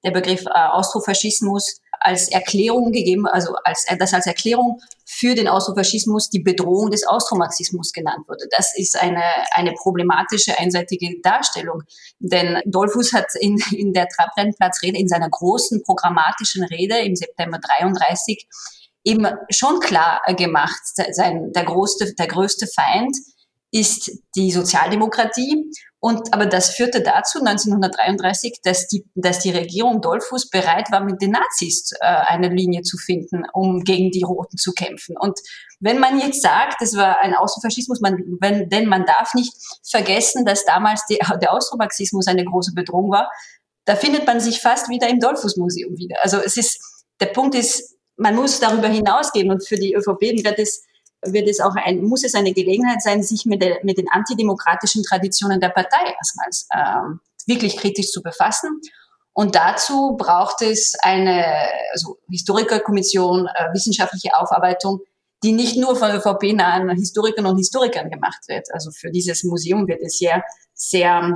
der 0.04 0.12
Begriff 0.12 0.46
äh, 0.46 0.50
Austrofaschismus 0.50 1.80
als 2.00 2.30
Erklärung 2.30 2.92
gegeben, 2.92 3.28
also 3.28 3.56
als, 3.64 3.86
äh, 3.88 3.98
das 3.98 4.14
als 4.14 4.28
Erklärung 4.28 4.80
für 5.06 5.36
den 5.36 5.48
Austrofaschismus 5.48 6.30
die 6.30 6.42
Bedrohung 6.42 6.92
des 6.92 7.06
Austromarxismus 7.08 7.92
genannt 7.92 8.28
wurde. 8.28 8.46
Das 8.56 8.78
ist 8.78 9.02
eine, 9.02 9.24
eine 9.52 9.74
problematische 9.74 10.58
einseitige 10.58 11.20
Darstellung. 11.22 11.84
Denn 12.20 12.62
Dollfuß 12.66 13.14
hat 13.14 13.28
in, 13.40 13.58
in 13.72 13.94
der 13.94 14.08
Trabrennplatzrede, 14.08 14.98
in 14.98 15.08
seiner 15.08 15.30
großen 15.30 15.84
programmatischen 15.84 16.64
Rede 16.64 17.00
im 17.00 17.16
September 17.16 17.60
33 17.60 18.48
eben 19.04 19.26
schon 19.50 19.80
klar 19.80 20.22
gemacht, 20.36 20.82
sein, 21.12 21.52
der, 21.54 21.64
größte, 21.64 22.14
der 22.16 22.28
größte 22.28 22.68
Feind 22.68 23.16
ist 23.72 24.12
die 24.36 24.52
Sozialdemokratie 24.52 25.72
und, 26.00 26.32
aber 26.32 26.46
das 26.46 26.76
führte 26.76 27.02
dazu 27.02 27.40
1933, 27.40 28.60
dass 28.64 28.88
die, 28.88 29.04
dass 29.16 29.40
die 29.40 29.50
Regierung 29.50 30.00
Dollfuß 30.00 30.50
bereit 30.50 30.92
war, 30.92 31.04
mit 31.04 31.22
den 31.22 31.32
Nazis 31.32 31.92
äh, 32.00 32.06
eine 32.06 32.50
Linie 32.50 32.84
zu 32.84 32.98
finden, 32.98 33.44
um 33.52 33.84
gegen 33.84 34.12
die 34.12 34.22
Roten 34.22 34.58
zu 34.58 34.74
kämpfen. 34.74 35.16
Und 35.18 35.40
wenn 35.80 36.00
man 36.00 36.20
jetzt 36.20 36.44
sagt, 36.44 36.82
es 36.82 36.96
war 36.96 37.20
ein 37.22 37.34
Außenfaschismus, 37.34 38.00
man, 38.00 38.24
wenn, 38.40 38.70
denn 38.70 38.88
man 38.88 39.06
darf 39.06 39.34
nicht 39.34 39.54
vergessen, 39.90 40.46
dass 40.46 40.66
damals 40.66 41.04
die, 41.10 41.18
der 41.42 41.52
Austromarxismus 41.52 42.28
eine 42.28 42.46
große 42.46 42.74
Bedrohung 42.76 43.12
war, 43.12 43.32
da 43.86 43.96
findet 43.96 44.28
man 44.28 44.40
sich 44.40 44.62
fast 44.62 44.90
wieder 44.90 45.10
im 45.10 45.20
Dollfuß-Museum 45.20 45.98
wieder. 45.98 46.18
Also 46.22 46.38
es 46.38 46.58
ist, 46.58 46.80
der 47.20 47.28
Punkt 47.28 47.56
ist, 47.56 47.96
man 48.18 48.36
muss 48.36 48.60
darüber 48.60 48.88
hinausgehen 48.88 49.50
und 49.50 49.68
für 49.68 49.78
die 49.78 49.96
ÖVP 49.96 50.44
wird 50.44 50.60
es 50.60 50.84
wird 51.34 51.48
es 51.48 51.60
auch 51.60 51.76
ein, 51.76 52.04
muss 52.04 52.24
es 52.24 52.36
eine 52.36 52.54
Gelegenheit 52.54 53.02
sein, 53.02 53.24
sich 53.24 53.46
mit, 53.46 53.62
der, 53.62 53.80
mit 53.84 53.98
den 53.98 54.10
antidemokratischen 54.10 55.04
Traditionen 55.04 55.60
der 55.60 55.70
Partei 55.70 56.14
erstmals 56.18 56.68
ähm, 56.74 57.20
wirklich 57.46 57.78
kritisch 57.78 58.12
zu 58.12 58.22
befassen. 58.22 58.82
Und 59.34 59.56
dazu 59.56 60.16
braucht 60.18 60.62
es 60.62 60.96
eine 61.02 61.46
also 61.92 62.18
Historikerkommission, 62.30 63.48
äh, 63.48 63.74
wissenschaftliche 63.74 64.36
Aufarbeitung, 64.36 65.02
die 65.44 65.52
nicht 65.52 65.78
nur 65.78 65.96
von 65.96 66.12
ÖVP-nahen 66.12 66.90
Historikern 66.92 67.46
und 67.46 67.58
Historikern 67.58 68.10
gemacht 68.10 68.40
wird. 68.48 68.68
Also 68.74 68.90
für 68.92 69.12
dieses 69.12 69.44
Museum 69.44 69.88
wird 69.88 70.02
es 70.02 70.18
hier 70.18 70.44
sehr 70.74 71.36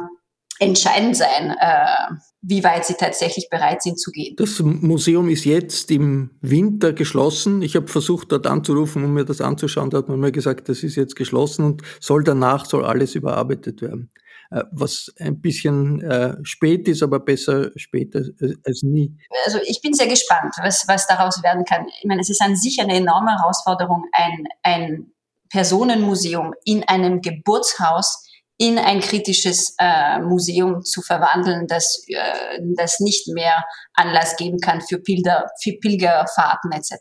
entscheidend 0.61 1.17
sein, 1.17 1.55
äh, 1.59 2.13
wie 2.41 2.63
weit 2.63 2.85
sie 2.85 2.93
tatsächlich 2.93 3.49
bereit 3.49 3.81
sind 3.81 3.99
zu 3.99 4.11
gehen. 4.11 4.35
Das 4.37 4.59
Museum 4.59 5.27
ist 5.27 5.43
jetzt 5.43 5.89
im 5.89 6.37
Winter 6.39 6.93
geschlossen. 6.93 7.63
Ich 7.63 7.75
habe 7.75 7.87
versucht, 7.87 8.31
dort 8.31 8.45
anzurufen, 8.45 9.03
um 9.03 9.13
mir 9.15 9.25
das 9.25 9.41
anzuschauen. 9.41 9.89
Da 9.89 9.97
hat 9.97 10.07
man 10.07 10.19
mir 10.19 10.31
gesagt, 10.31 10.69
das 10.69 10.83
ist 10.83 10.95
jetzt 10.95 11.15
geschlossen 11.15 11.65
und 11.65 11.81
soll 11.99 12.23
danach 12.23 12.65
soll 12.65 12.85
alles 12.85 13.15
überarbeitet 13.15 13.81
werden. 13.81 14.11
Äh, 14.51 14.63
was 14.71 15.11
ein 15.17 15.41
bisschen 15.41 15.99
äh, 16.01 16.37
spät 16.43 16.87
ist, 16.87 17.01
aber 17.01 17.19
besser 17.19 17.71
später 17.75 18.21
als 18.63 18.83
nie. 18.83 19.17
Also 19.45 19.57
ich 19.65 19.81
bin 19.81 19.95
sehr 19.95 20.07
gespannt, 20.07 20.53
was, 20.61 20.87
was 20.87 21.07
daraus 21.07 21.41
werden 21.41 21.65
kann. 21.65 21.87
Ich 21.87 22.05
meine, 22.05 22.21
es 22.21 22.29
ist 22.29 22.41
an 22.41 22.55
sich 22.55 22.79
eine 22.79 22.93
enorme 22.95 23.31
Herausforderung, 23.31 24.03
ein, 24.11 24.47
ein 24.61 25.11
Personenmuseum 25.49 26.53
in 26.65 26.83
einem 26.83 27.21
Geburtshaus 27.21 28.27
in 28.61 28.77
ein 28.77 28.99
kritisches 28.99 29.73
äh, 29.79 30.19
Museum 30.19 30.83
zu 30.83 31.01
verwandeln, 31.01 31.65
das, 31.65 32.05
äh, 32.07 32.59
das 32.77 32.99
nicht 32.99 33.27
mehr 33.33 33.63
Anlass 33.95 34.35
geben 34.35 34.59
kann 34.59 34.81
für, 34.81 34.99
Pilger, 34.99 35.47
für 35.59 35.73
Pilgerfahrten 35.81 36.71
etc. 36.71 36.93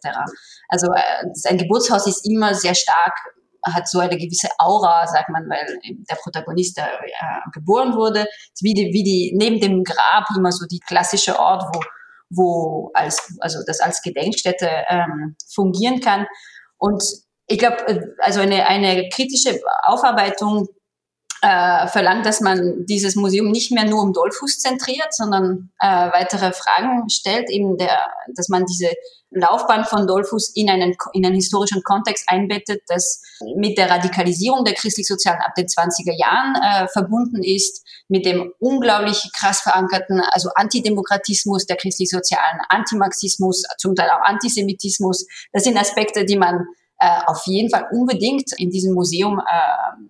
Also 0.70 0.86
äh, 0.86 1.50
ein 1.50 1.58
Geburtshaus 1.58 2.06
ist 2.06 2.26
immer 2.26 2.54
sehr 2.54 2.74
stark, 2.74 3.12
hat 3.62 3.86
so 3.86 3.98
eine 3.98 4.16
gewisse 4.16 4.48
Aura, 4.58 5.06
sagt 5.06 5.28
man, 5.28 5.42
weil 5.50 5.78
der 6.10 6.16
Protagonist 6.16 6.78
da 6.78 6.86
äh, 6.86 7.50
geboren 7.52 7.94
wurde, 7.94 8.24
wie 8.62 8.72
die, 8.72 8.94
wie 8.94 9.02
die 9.02 9.34
neben 9.36 9.60
dem 9.60 9.84
Grab 9.84 10.28
immer 10.34 10.52
so 10.52 10.64
die 10.64 10.80
klassische 10.80 11.38
Ort, 11.38 11.64
wo 11.74 11.80
wo 12.32 12.92
als 12.94 13.36
also 13.40 13.58
das 13.66 13.80
als 13.80 14.02
Gedenkstätte 14.02 14.70
ähm, 14.88 15.34
fungieren 15.52 16.00
kann 16.00 16.28
und 16.78 17.02
ich 17.48 17.58
glaube, 17.58 17.76
äh, 17.88 18.00
also 18.18 18.40
eine, 18.40 18.66
eine 18.66 19.08
kritische 19.08 19.60
Aufarbeitung 19.82 20.68
äh, 21.42 21.86
verlangt, 21.88 22.26
dass 22.26 22.40
man 22.40 22.84
dieses 22.86 23.16
Museum 23.16 23.50
nicht 23.50 23.72
mehr 23.72 23.84
nur 23.84 24.02
um 24.02 24.12
Dollfuß 24.12 24.58
zentriert, 24.58 25.12
sondern 25.12 25.70
äh, 25.80 25.86
weitere 25.86 26.52
Fragen 26.52 27.08
stellt, 27.08 27.48
eben 27.50 27.78
der, 27.78 28.10
dass 28.34 28.48
man 28.48 28.66
diese 28.66 28.90
Laufbahn 29.30 29.84
von 29.84 30.06
Dollfuß 30.06 30.52
in 30.56 30.68
einen, 30.68 30.96
in 31.12 31.24
einen 31.24 31.36
historischen 31.36 31.82
Kontext 31.82 32.24
einbettet, 32.28 32.82
das 32.88 33.22
mit 33.56 33.78
der 33.78 33.88
Radikalisierung 33.88 34.64
der 34.64 34.74
christlich-sozialen 34.74 35.40
ab 35.40 35.54
den 35.54 35.66
20er 35.66 36.18
Jahren 36.18 36.56
äh, 36.56 36.88
verbunden 36.88 37.42
ist, 37.42 37.86
mit 38.08 38.26
dem 38.26 38.52
unglaublich 38.58 39.30
krass 39.34 39.60
verankerten, 39.60 40.20
also 40.32 40.50
Antidemokratismus 40.54 41.66
der 41.66 41.76
christlich-sozialen, 41.76 42.60
Antimarxismus, 42.68 43.62
zum 43.78 43.94
Teil 43.94 44.10
auch 44.10 44.22
Antisemitismus. 44.24 45.26
Das 45.52 45.62
sind 45.62 45.78
Aspekte, 45.78 46.24
die 46.24 46.36
man 46.36 46.66
äh, 47.00 47.20
auf 47.26 47.42
jeden 47.46 47.68
Fall 47.70 47.86
unbedingt 47.92 48.52
in 48.58 48.70
diesem 48.70 48.94
Museum 48.94 49.38
äh, 49.38 49.42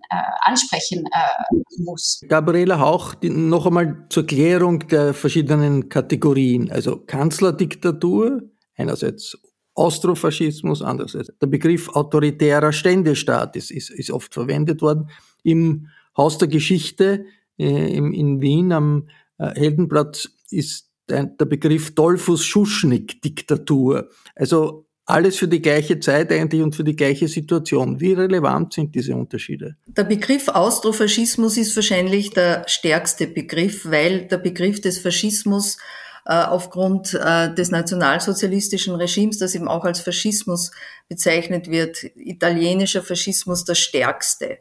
äh, 0.09 0.15
ansprechen 0.41 1.05
äh, 1.05 1.55
muss. 1.77 2.19
Gabriela 2.27 2.79
Hauch, 2.79 3.13
die, 3.15 3.29
noch 3.29 3.65
einmal 3.65 4.05
zur 4.09 4.27
Klärung 4.27 4.85
der 4.89 5.13
verschiedenen 5.13 5.87
Kategorien. 5.87 6.69
Also 6.69 6.97
Kanzlerdiktatur, 6.97 8.41
einerseits 8.75 9.37
Austrofaschismus, 9.73 10.81
andererseits 10.81 11.31
der 11.41 11.47
Begriff 11.47 11.87
autoritärer 11.89 12.73
Ständestaat 12.73 13.55
ist, 13.55 13.71
ist, 13.71 13.89
ist 13.89 14.11
oft 14.11 14.33
verwendet 14.33 14.81
worden. 14.81 15.09
Im 15.43 15.87
Haus 16.17 16.37
der 16.37 16.49
Geschichte 16.49 17.23
äh, 17.57 17.95
im, 17.95 18.11
in 18.11 18.41
Wien 18.41 18.73
am 18.73 19.07
äh, 19.37 19.55
Heldenplatz 19.55 20.27
ist 20.49 20.89
der, 21.07 21.27
Begriff 21.45 21.95
Dollfuß-Schuschnigg-Diktatur. 21.95 24.09
Also 24.35 24.87
alles 25.05 25.37
für 25.37 25.47
die 25.47 25.61
gleiche 25.61 25.99
Zeit 25.99 26.31
eigentlich 26.31 26.61
und 26.61 26.75
für 26.75 26.83
die 26.83 26.95
gleiche 26.95 27.27
Situation. 27.27 27.99
Wie 27.99 28.13
relevant 28.13 28.73
sind 28.73 28.95
diese 28.95 29.15
Unterschiede? 29.15 29.75
Der 29.87 30.03
Begriff 30.03 30.47
Austrofaschismus 30.47 31.57
ist 31.57 31.75
wahrscheinlich 31.75 32.31
der 32.31 32.63
stärkste 32.67 33.27
Begriff, 33.27 33.85
weil 33.85 34.27
der 34.27 34.37
Begriff 34.37 34.79
des 34.79 34.99
Faschismus 34.99 35.77
äh, 36.25 36.33
aufgrund 36.33 37.13
äh, 37.13 37.53
des 37.53 37.71
nationalsozialistischen 37.71 38.95
Regimes, 38.95 39.39
das 39.39 39.55
eben 39.55 39.67
auch 39.67 39.85
als 39.85 40.01
Faschismus 40.01 40.71
bezeichnet 41.09 41.67
wird, 41.67 42.03
italienischer 42.15 43.01
Faschismus 43.01 43.65
der 43.65 43.75
stärkste. 43.75 44.59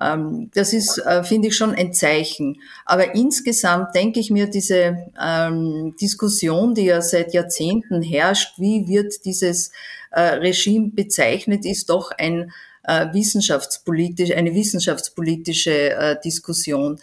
Ähm, 0.00 0.50
das 0.54 0.72
ist, 0.72 0.98
äh, 0.98 1.22
finde 1.22 1.48
ich, 1.48 1.56
schon 1.56 1.74
ein 1.74 1.92
Zeichen. 1.92 2.60
Aber 2.86 3.14
insgesamt 3.14 3.94
denke 3.94 4.20
ich 4.20 4.30
mir, 4.30 4.48
diese 4.48 4.96
ähm, 5.22 5.94
Diskussion, 6.00 6.74
die 6.74 6.86
ja 6.86 7.02
seit 7.02 7.34
Jahrzehnten 7.34 8.02
herrscht, 8.02 8.58
wie 8.58 8.88
wird 8.88 9.24
dieses 9.24 9.72
äh, 10.10 10.20
Regime 10.20 10.90
bezeichnet, 10.92 11.64
ist 11.66 11.90
doch 11.90 12.12
ein 12.12 12.52
äh, 12.84 13.06
wissenschaftspolitisch, 13.12 14.32
eine 14.32 14.54
wissenschaftspolitische 14.54 16.18
Diskussion, 16.24 16.98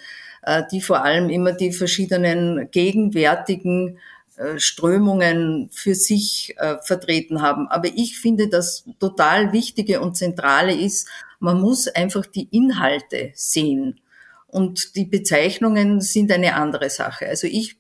die 0.72 0.80
vor 0.80 1.04
allem 1.04 1.30
immer 1.30 1.52
die 1.52 1.74
verschiedenen 1.74 2.72
gegenwärtigen 2.72 4.00
Strömungen 4.58 5.70
für 5.72 5.96
sich 5.96 6.54
äh, 6.58 6.78
vertreten 6.82 7.42
haben. 7.42 7.68
Aber 7.68 7.88
ich 7.88 8.20
finde, 8.20 8.50
das 8.50 8.86
total 9.00 9.52
Wichtige 9.52 10.00
und 10.02 10.16
Zentrale 10.16 10.74
ist, 10.76 11.08
man 11.40 11.60
muss 11.60 11.88
einfach 11.88 12.26
die 12.26 12.48
Inhalte 12.52 13.32
sehen. 13.34 14.00
Und 14.48 14.96
die 14.96 15.06
Bezeichnungen 15.06 16.02
sind 16.02 16.32
eine 16.32 16.56
andere 16.56 16.90
Sache. 16.90 17.28
Also 17.28 17.48
ich, 17.48 17.78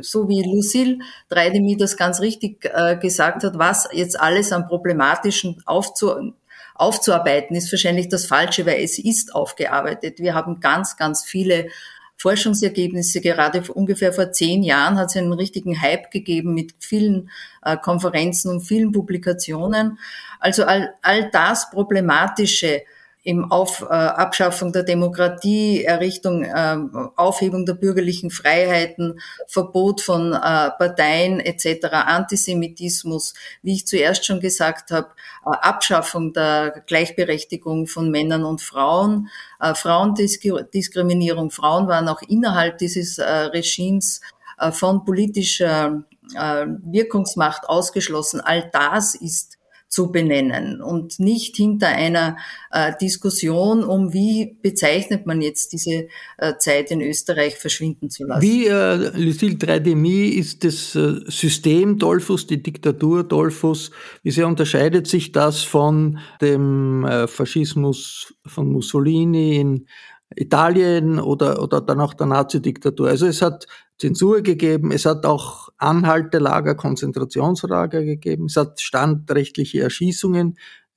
so 0.00 0.28
wie 0.28 0.42
Lucille 0.42 0.98
Dreidemi 1.28 1.76
das 1.76 1.96
ganz 1.96 2.20
richtig 2.20 2.64
äh, 2.64 2.96
gesagt 2.96 3.44
hat, 3.44 3.58
was 3.58 3.88
jetzt 3.92 4.18
alles 4.18 4.52
an 4.52 4.66
Problematischen 4.66 5.62
aufzu, 5.66 6.32
aufzuarbeiten, 6.74 7.56
ist 7.56 7.72
wahrscheinlich 7.72 8.08
das 8.08 8.26
Falsche, 8.26 8.66
weil 8.66 8.82
es 8.82 8.98
ist 8.98 9.34
aufgearbeitet. 9.34 10.18
Wir 10.18 10.34
haben 10.34 10.60
ganz, 10.60 10.96
ganz 10.96 11.24
viele 11.24 11.68
Forschungsergebnisse. 12.16 13.20
Gerade 13.20 13.62
ungefähr 13.72 14.12
vor 14.12 14.32
zehn 14.32 14.62
Jahren 14.62 14.98
hat 14.98 15.10
es 15.10 15.16
einen 15.16 15.32
richtigen 15.32 15.80
Hype 15.80 16.10
gegeben 16.10 16.54
mit 16.54 16.74
vielen 16.78 17.30
äh, 17.62 17.76
Konferenzen 17.76 18.50
und 18.50 18.60
vielen 18.62 18.92
Publikationen. 18.92 19.98
Also 20.40 20.64
all, 20.64 20.94
all 21.02 21.30
das 21.30 21.70
Problematische, 21.70 22.82
im 23.26 23.50
Auf, 23.50 23.82
äh, 23.82 23.92
Abschaffung 23.92 24.72
der 24.72 24.84
Demokratie, 24.84 25.82
Errichtung, 25.82 26.44
äh, 26.44 26.76
Aufhebung 27.16 27.66
der 27.66 27.74
bürgerlichen 27.74 28.30
Freiheiten, 28.30 29.18
Verbot 29.48 30.00
von 30.00 30.32
äh, 30.32 30.38
Parteien 30.38 31.40
etc., 31.40 31.88
Antisemitismus, 31.90 33.34
wie 33.62 33.74
ich 33.74 33.86
zuerst 33.88 34.24
schon 34.24 34.38
gesagt 34.38 34.92
habe, 34.92 35.08
äh, 35.44 35.50
Abschaffung 35.50 36.34
der 36.34 36.84
Gleichberechtigung 36.86 37.88
von 37.88 38.12
Männern 38.12 38.44
und 38.44 38.62
Frauen, 38.62 39.28
äh, 39.58 39.74
Frauendiskriminierung. 39.74 41.50
Frauen 41.50 41.88
waren 41.88 42.06
auch 42.06 42.22
innerhalb 42.22 42.78
dieses 42.78 43.18
äh, 43.18 43.28
Regimes 43.28 44.20
äh, 44.58 44.70
von 44.70 45.04
politischer 45.04 46.04
äh, 46.36 46.66
Wirkungsmacht 46.84 47.68
ausgeschlossen. 47.68 48.40
All 48.40 48.70
das 48.72 49.16
ist 49.16 49.58
zu 49.88 50.10
benennen 50.10 50.82
und 50.82 51.18
nicht 51.20 51.56
hinter 51.56 51.88
einer 51.88 52.36
äh, 52.70 52.92
Diskussion 53.00 53.84
um, 53.84 54.12
wie 54.12 54.56
bezeichnet 54.60 55.26
man 55.26 55.40
jetzt 55.40 55.72
diese 55.72 56.08
äh, 56.38 56.54
Zeit 56.58 56.90
in 56.90 57.00
Österreich 57.00 57.56
verschwinden 57.56 58.10
zu 58.10 58.24
lassen. 58.24 58.42
Wie, 58.42 58.66
äh, 58.66 59.10
Lucille 59.16 59.56
Dreidemi, 59.56 60.26
ist 60.26 60.64
das 60.64 60.94
äh, 60.94 61.20
System 61.28 61.98
Dollfuss, 61.98 62.46
die 62.46 62.62
Diktatur 62.62 63.24
Dollfuss, 63.24 63.90
wie 64.22 64.32
sehr 64.32 64.48
unterscheidet 64.48 65.06
sich 65.06 65.32
das 65.32 65.62
von 65.62 66.18
dem 66.40 67.04
äh, 67.04 67.26
Faschismus 67.28 68.34
von 68.44 68.70
Mussolini 68.70 69.56
in 69.56 69.86
Italien 70.34 71.20
oder, 71.20 71.62
oder 71.62 71.80
dann 71.80 72.00
auch 72.00 72.14
der 72.14 72.26
Nazi-Diktatur. 72.26 73.08
Also 73.08 73.26
es 73.26 73.40
hat 73.42 73.66
Zensur 73.98 74.42
gegeben, 74.42 74.90
es 74.90 75.06
hat 75.06 75.24
auch 75.24 75.65
Anhaltelager, 75.78 76.74
Konzentrationslager 76.74 78.02
gegeben, 78.02 78.46
es 78.46 78.56
hat 78.56 78.80
standrechtliche 78.80 79.80
Erschießungen 79.80 80.56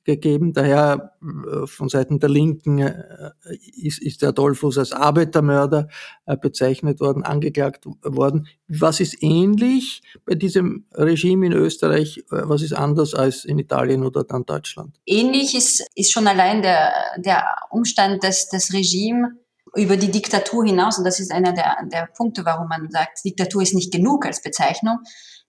gegeben. 0.09 0.53
Daher 0.53 1.13
äh, 1.21 1.67
von 1.67 1.89
Seiten 1.89 2.19
der 2.19 2.29
Linken 2.29 2.79
äh, 2.79 3.31
ist, 3.75 4.01
ist 4.01 4.21
der 4.21 4.29
Adolphus 4.29 4.77
als 4.77 4.91
Arbeitermörder 4.91 5.87
äh, 6.25 6.35
bezeichnet 6.35 6.99
worden, 6.99 7.23
angeklagt 7.23 7.85
worden. 8.03 8.47
Was 8.67 8.99
ist 8.99 9.21
ähnlich 9.21 10.01
bei 10.25 10.35
diesem 10.35 10.85
Regime 10.93 11.45
in 11.47 11.53
Österreich? 11.53 12.23
Was 12.29 12.61
ist 12.61 12.73
anders 12.73 13.13
als 13.13 13.45
in 13.45 13.59
Italien 13.59 14.03
oder 14.03 14.23
dann 14.23 14.45
Deutschland? 14.45 14.99
Ähnlich 15.05 15.55
ist, 15.55 15.85
ist 15.95 16.11
schon 16.11 16.27
allein 16.27 16.61
der, 16.61 16.93
der 17.17 17.43
Umstand, 17.69 18.23
dass 18.23 18.49
das 18.49 18.73
Regime 18.73 19.37
über 19.75 19.97
die 19.97 20.11
Diktatur 20.11 20.65
hinaus, 20.65 20.97
und 20.97 21.03
das 21.03 21.19
ist 21.19 21.31
einer 21.31 21.53
der, 21.53 21.77
der 21.91 22.07
Punkte, 22.15 22.45
warum 22.45 22.67
man 22.67 22.89
sagt, 22.89 23.23
Diktatur 23.23 23.61
ist 23.61 23.73
nicht 23.73 23.91
genug 23.91 24.25
als 24.25 24.41
Bezeichnung, 24.41 24.99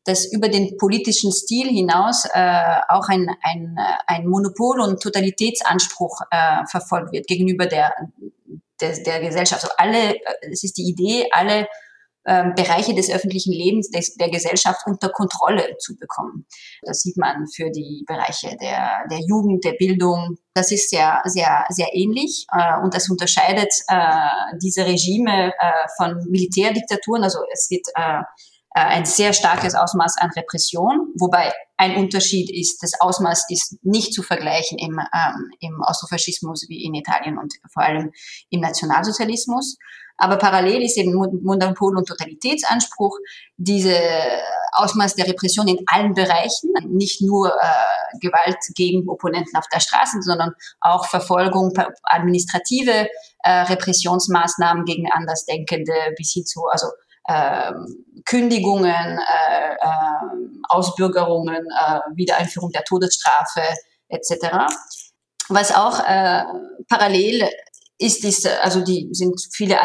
dass 0.05 0.33
über 0.33 0.49
den 0.49 0.77
politischen 0.79 1.31
Stil 1.31 1.69
hinaus 1.69 2.25
äh, 2.33 2.81
auch 2.89 3.09
ein, 3.09 3.29
ein, 3.43 3.77
ein 4.07 4.27
Monopol- 4.27 4.81
und 4.81 5.03
Totalitätsanspruch 5.03 6.23
äh, 6.31 6.65
verfolgt 6.71 7.13
wird 7.13 7.27
gegenüber 7.27 7.67
der, 7.67 7.93
der, 8.81 8.99
der 9.03 9.21
Gesellschaft. 9.21 9.65
Also 9.65 9.75
alle, 9.77 10.17
es 10.51 10.65
ist 10.65 10.79
die 10.79 10.89
Idee, 10.89 11.29
alle 11.33 11.67
ähm, 12.27 12.55
Bereiche 12.55 12.95
des 12.95 13.11
öffentlichen 13.11 13.53
Lebens 13.53 13.91
des, 13.91 14.15
der 14.15 14.31
Gesellschaft 14.31 14.83
unter 14.87 15.09
Kontrolle 15.09 15.77
zu 15.79 15.97
bekommen. 15.97 16.47
Das 16.83 17.01
sieht 17.01 17.17
man 17.17 17.47
für 17.55 17.71
die 17.71 18.05
Bereiche 18.07 18.57
der, 18.61 19.07
der 19.11 19.21
Jugend, 19.21 19.65
der 19.65 19.73
Bildung. 19.73 20.37
Das 20.55 20.71
ist 20.71 20.91
sehr, 20.91 21.23
sehr, 21.25 21.65
sehr 21.71 21.89
ähnlich 21.95 22.47
äh, 22.53 22.83
und 22.83 22.95
das 22.95 23.09
unterscheidet 23.09 23.73
äh, 23.89 24.57
diese 24.63 24.85
Regime 24.85 25.49
äh, 25.49 25.73
von 25.97 26.17
Militärdiktaturen. 26.29 27.25
Also 27.25 27.39
es 27.53 27.71
wird 27.71 27.87
äh, 27.95 28.21
äh, 28.75 28.81
ein 28.81 29.05
sehr 29.05 29.33
starkes 29.33 29.75
Ausmaß 29.75 30.17
an 30.19 30.31
Repression, 30.37 31.13
wobei 31.19 31.53
ein 31.77 31.97
Unterschied 31.97 32.51
ist, 32.51 32.83
das 32.83 32.93
Ausmaß 33.01 33.47
ist 33.49 33.79
nicht 33.83 34.15
zu 34.15 34.23
vergleichen 34.23 34.79
im, 34.79 34.99
ähm, 34.99 35.51
im 35.59 35.83
Austrofaschismus 35.83 36.67
wie 36.69 36.85
in 36.85 36.95
Italien 36.95 37.37
und 37.39 37.55
vor 37.73 37.83
allem 37.83 38.13
im 38.51 38.61
Nationalsozialismus. 38.61 39.77
Aber 40.17 40.37
parallel 40.37 40.83
ist 40.83 40.97
eben 40.99 41.15
Monopol- 41.15 41.97
und 41.97 42.07
Totalitätsanspruch, 42.07 43.17
diese 43.57 43.95
Ausmaß 44.73 45.15
der 45.17 45.27
Repression 45.27 45.69
in 45.69 45.79
allen 45.87 46.15
Bereichen, 46.15 46.73
nicht 46.89 47.23
nur 47.23 47.49
äh, 47.49 48.19
Gewalt 48.21 48.59
gegen 48.75 49.09
Opponenten 49.09 49.57
auf 49.57 49.67
der 49.73 49.81
Straße, 49.81 50.23
sondern 50.23 50.53
auch 50.81 51.07
Verfolgung, 51.07 51.73
administrative 52.05 53.09
äh, 53.43 53.51
Repressionsmaßnahmen 53.51 54.85
gegen 54.85 55.11
Andersdenkende 55.11 55.93
bis 56.17 56.33
hin 56.33 56.45
zu 56.45 56.67
also 56.71 56.87
äh, 57.25 57.73
Kündigungen, 58.25 59.19
äh, 59.19 59.73
äh, 59.73 59.79
Ausbürgerungen, 60.69 61.67
äh, 61.67 62.01
Wiedereinführung 62.15 62.71
der 62.71 62.85
Todesstrafe 62.85 63.63
etc. 64.09 64.73
Was 65.49 65.75
auch 65.75 66.01
äh, 66.01 66.45
parallel 66.89 67.49
ist 68.01 68.25
dies, 68.25 68.47
also 68.47 68.81
die 68.81 69.09
sind 69.13 69.39
viele 69.53 69.77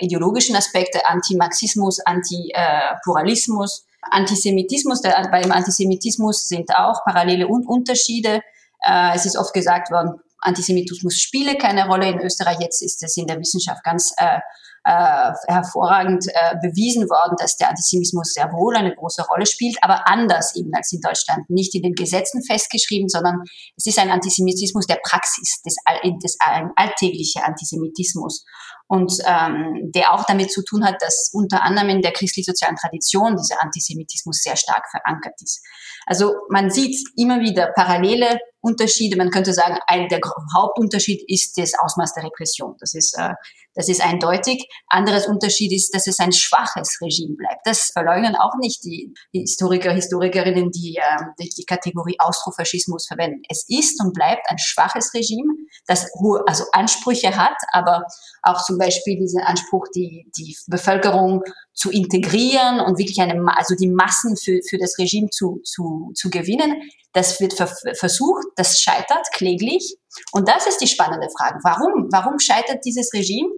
ideologischen 0.00 0.56
Aspekte, 0.56 1.06
Anti-Marxismus, 1.06 2.00
Anti-Pluralismus, 2.00 3.86
Antisemitismus. 4.02 5.00
Der, 5.02 5.28
beim 5.30 5.52
Antisemitismus 5.52 6.48
sind 6.48 6.70
auch 6.74 7.04
parallele 7.04 7.46
Un 7.46 7.64
Unterschiede. 7.66 8.40
Äh, 8.84 9.14
es 9.14 9.24
ist 9.24 9.36
oft 9.36 9.54
gesagt 9.54 9.92
worden, 9.92 10.20
Antisemitismus 10.40 11.20
spiele 11.20 11.56
keine 11.56 11.86
Rolle 11.86 12.08
in 12.08 12.18
Österreich. 12.20 12.58
Jetzt 12.60 12.82
ist 12.82 13.02
es 13.04 13.16
in 13.16 13.26
der 13.26 13.38
Wissenschaft 13.38 13.84
ganz 13.84 14.14
äh, 14.16 14.40
äh, 14.84 15.32
hervorragend 15.48 16.26
äh, 16.28 16.56
bewiesen 16.62 17.04
worden, 17.08 17.36
dass 17.38 17.56
der 17.56 17.68
Antisemitismus 17.68 18.32
sehr 18.32 18.50
wohl 18.52 18.76
eine 18.76 18.94
große 18.94 19.22
Rolle 19.28 19.46
spielt, 19.46 19.76
aber 19.82 20.08
anders 20.08 20.56
eben 20.56 20.70
als 20.74 20.92
in 20.92 21.00
Deutschland. 21.00 21.48
Nicht 21.50 21.74
in 21.74 21.82
den 21.82 21.94
Gesetzen 21.94 22.42
festgeschrieben, 22.42 23.08
sondern 23.08 23.42
es 23.76 23.86
ist 23.86 23.98
ein 23.98 24.10
Antisemitismus 24.10 24.86
der 24.86 24.98
Praxis, 25.02 25.60
des, 25.62 25.76
des 26.22 26.36
ein 26.40 26.70
alltäglicher 26.76 27.46
Antisemitismus. 27.46 28.44
Und 28.90 29.12
ähm, 29.24 29.92
der 29.94 30.12
auch 30.12 30.24
damit 30.24 30.50
zu 30.50 30.64
tun 30.64 30.84
hat, 30.84 31.00
dass 31.00 31.30
unter 31.32 31.62
anderem 31.62 31.90
in 31.90 32.02
der 32.02 32.10
christlich-sozialen 32.10 32.74
Tradition 32.74 33.36
dieser 33.36 33.62
Antisemitismus 33.62 34.42
sehr 34.42 34.56
stark 34.56 34.84
verankert 34.90 35.40
ist. 35.40 35.64
Also 36.06 36.34
man 36.48 36.70
sieht 36.70 36.96
immer 37.16 37.38
wieder 37.38 37.68
parallele 37.72 38.40
Unterschiede. 38.62 39.16
Man 39.16 39.30
könnte 39.30 39.52
sagen, 39.52 39.78
ein 39.86 40.08
der 40.08 40.20
Hauptunterschied 40.54 41.22
ist 41.28 41.56
das 41.56 41.72
Ausmaß 41.78 42.14
der 42.14 42.24
Repression. 42.24 42.76
Das 42.78 42.94
ist, 42.94 43.16
äh, 43.16 43.34
das 43.74 43.88
ist 43.88 44.04
eindeutig. 44.04 44.66
Anderes 44.88 45.26
Unterschied 45.26 45.72
ist, 45.72 45.94
dass 45.94 46.06
es 46.06 46.18
ein 46.18 46.32
schwaches 46.32 46.98
Regime 47.00 47.36
bleibt. 47.36 47.60
Das 47.64 47.90
verleugnen 47.92 48.36
auch 48.36 48.54
nicht 48.60 48.84
die, 48.84 49.14
Historiker, 49.32 49.92
Historikerinnen, 49.92 50.70
die, 50.72 50.96
äh, 50.96 51.24
die 51.40 51.48
die 51.48 51.64
Kategorie 51.64 52.16
Austrofaschismus 52.18 53.06
verwenden. 53.06 53.42
Es 53.48 53.64
ist 53.68 54.02
und 54.02 54.12
bleibt 54.12 54.50
ein 54.50 54.58
schwaches 54.58 55.14
Regime, 55.14 55.54
das 55.86 56.06
hohe, 56.18 56.42
also 56.46 56.64
Ansprüche 56.72 57.36
hat, 57.36 57.56
aber 57.72 58.04
auch 58.42 58.62
zum 58.64 58.76
Beispiel 58.80 59.16
diesen 59.16 59.40
Anspruch, 59.40 59.86
die, 59.94 60.28
die 60.36 60.56
Bevölkerung 60.66 61.44
zu 61.72 61.90
integrieren 61.90 62.80
und 62.80 62.98
wirklich 62.98 63.20
eine, 63.20 63.40
also 63.56 63.76
die 63.76 63.86
Massen 63.88 64.36
für, 64.36 64.58
für 64.68 64.78
das 64.78 64.98
Regime 64.98 65.28
zu, 65.30 65.60
zu, 65.62 66.10
zu 66.16 66.30
gewinnen. 66.30 66.82
Das 67.12 67.40
wird 67.40 67.54
versucht, 67.54 68.46
das 68.56 68.80
scheitert 68.80 69.26
kläglich. 69.32 69.96
Und 70.32 70.48
das 70.48 70.66
ist 70.66 70.78
die 70.78 70.88
spannende 70.88 71.28
Frage. 71.36 71.60
Warum? 71.62 72.08
Warum 72.10 72.40
scheitert 72.40 72.84
dieses 72.84 73.12
Regime? 73.14 73.50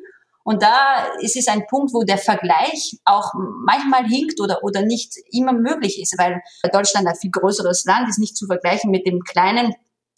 Und 0.45 0.63
da 0.63 1.07
ist 1.21 1.37
es 1.37 1.47
ein 1.49 1.67
Punkt, 1.69 1.95
wo 1.95 2.03
der 2.03 2.19
Vergleich 2.19 2.99
auch 3.05 3.33
manchmal 3.65 4.07
hinkt 4.07 4.41
oder, 4.41 4.65
oder 4.65 4.83
nicht 4.83 5.15
immer 5.31 5.53
möglich 5.53 6.01
ist, 6.01 6.19
weil 6.19 6.41
Deutschland 6.73 7.07
ein 7.07 7.15
viel 7.15 7.31
größeres 7.31 7.85
Land 7.85 8.09
ist, 8.09 8.19
nicht 8.19 8.37
zu 8.37 8.47
vergleichen 8.47 8.91
mit 8.91 9.07
dem 9.07 9.21
kleinen 9.21 9.73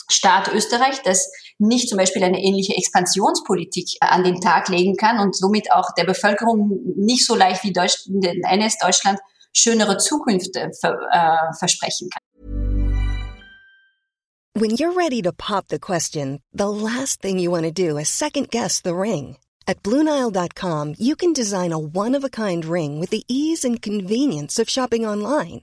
Staat 0.08 0.52
Österreich, 0.52 1.00
das 1.02 1.30
nicht 1.58 1.88
zum 1.88 1.98
Beispiel 1.98 2.22
eine 2.22 2.42
ähnliche 2.42 2.74
Expansionspolitik 2.74 3.88
äh, 4.00 4.06
an 4.06 4.24
den 4.24 4.40
Tag 4.40 4.68
legen 4.68 4.96
kann 4.96 5.18
und 5.20 5.36
somit 5.36 5.72
auch 5.72 5.90
der 5.96 6.04
Bevölkerung 6.04 6.80
nicht 6.96 7.26
so 7.26 7.34
leicht 7.34 7.64
wie 7.64 7.72
Deutsch, 7.72 8.06
NS 8.06 8.78
Deutschland 8.78 9.18
schönere 9.52 9.98
Zukünfte 9.98 10.70
ver, 10.80 10.96
äh, 11.12 11.56
versprechen 11.58 12.10
kann. 12.10 12.20
When 14.56 14.76
you're 14.76 14.92
ready 14.92 15.20
to 15.22 15.32
pop 15.32 15.66
the 15.68 15.80
question, 15.80 16.40
the 16.52 16.68
last 16.68 17.20
thing 17.20 17.40
you 17.40 17.50
want 17.50 17.64
to 17.64 17.72
do 17.72 17.98
is 17.98 18.08
second 18.08 18.50
guess 18.50 18.80
the 18.80 18.94
ring. 18.94 19.36
At 19.66 19.82
BlueNile.com 19.82 20.94
you 20.98 21.16
can 21.16 21.32
design 21.32 21.72
a 21.72 21.78
one-of-a-kind 21.78 22.64
ring 22.64 23.00
with 23.00 23.10
the 23.10 23.24
ease 23.28 23.64
and 23.64 23.80
convenience 23.82 24.58
of 24.60 24.68
shopping 24.68 25.06
online. 25.06 25.62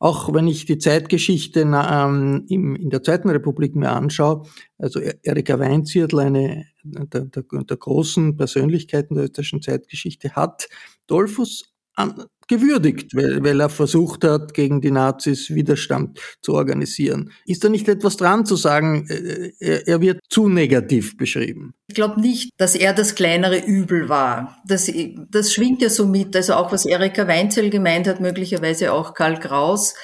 Auch 0.00 0.32
wenn 0.32 0.46
ich 0.46 0.66
die 0.66 0.78
Zeitgeschichte 0.78 1.60
ähm, 1.60 2.44
in 2.48 2.90
der 2.90 3.02
Zweiten 3.02 3.30
Republik 3.30 3.74
mir 3.76 3.90
anschaue, 3.90 4.46
also 4.78 5.00
e-, 5.00 5.14
Erika 5.22 5.58
Weinziertl, 5.58 6.20
eine 6.20 6.66
der, 6.82 7.24
der, 7.26 7.42
der 7.42 7.76
großen 7.76 8.36
Persönlichkeiten 8.36 9.14
der 9.14 9.24
österreichischen 9.24 9.62
Zeitgeschichte, 9.62 10.32
hat 10.32 10.68
Dollfuss 11.06 11.74
an, 11.94 12.24
gewürdigt, 12.48 13.14
weil, 13.14 13.42
weil 13.42 13.60
er 13.60 13.68
versucht 13.68 14.24
hat, 14.24 14.54
gegen 14.54 14.80
die 14.80 14.90
Nazis 14.90 15.50
Widerstand 15.50 16.18
zu 16.40 16.54
organisieren. 16.54 17.30
Ist 17.46 17.64
da 17.64 17.68
nicht 17.68 17.88
etwas 17.88 18.16
dran 18.16 18.46
zu 18.46 18.56
sagen, 18.56 19.06
äh, 19.08 19.52
er, 19.60 19.86
er 19.88 20.00
wird 20.00 20.20
zu 20.28 20.48
negativ 20.48 21.16
beschrieben? 21.16 21.74
Ich 21.88 21.94
glaube 21.94 22.20
nicht, 22.20 22.50
dass 22.56 22.74
er 22.74 22.92
das 22.92 23.14
kleinere 23.14 23.58
Übel 23.58 24.08
war. 24.08 24.58
Das, 24.66 24.90
das 25.30 25.52
schwingt 25.52 25.82
ja 25.82 25.90
so 25.90 26.06
mit. 26.06 26.34
Also 26.34 26.54
auch 26.54 26.72
was 26.72 26.86
Erika 26.86 27.26
Weinzel 27.28 27.70
gemeint 27.70 28.06
hat, 28.06 28.20
möglicherweise 28.20 28.92
auch 28.92 29.14
Karl 29.14 29.38
Kraus. 29.38 29.94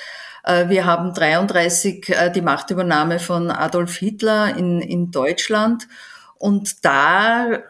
Äh, 0.45 0.69
wir 0.69 0.85
haben 0.85 1.15
33 1.15 2.09
äh, 2.09 2.31
die 2.33 2.43
Machtübernahme 2.43 3.19
von 3.19 3.51
Adolf 3.51 3.97
Hitler 3.97 4.57
in, 4.57 4.81
in 4.81 5.11
Deutschland. 5.11 5.89
Und 6.39 6.85
da 6.85 7.61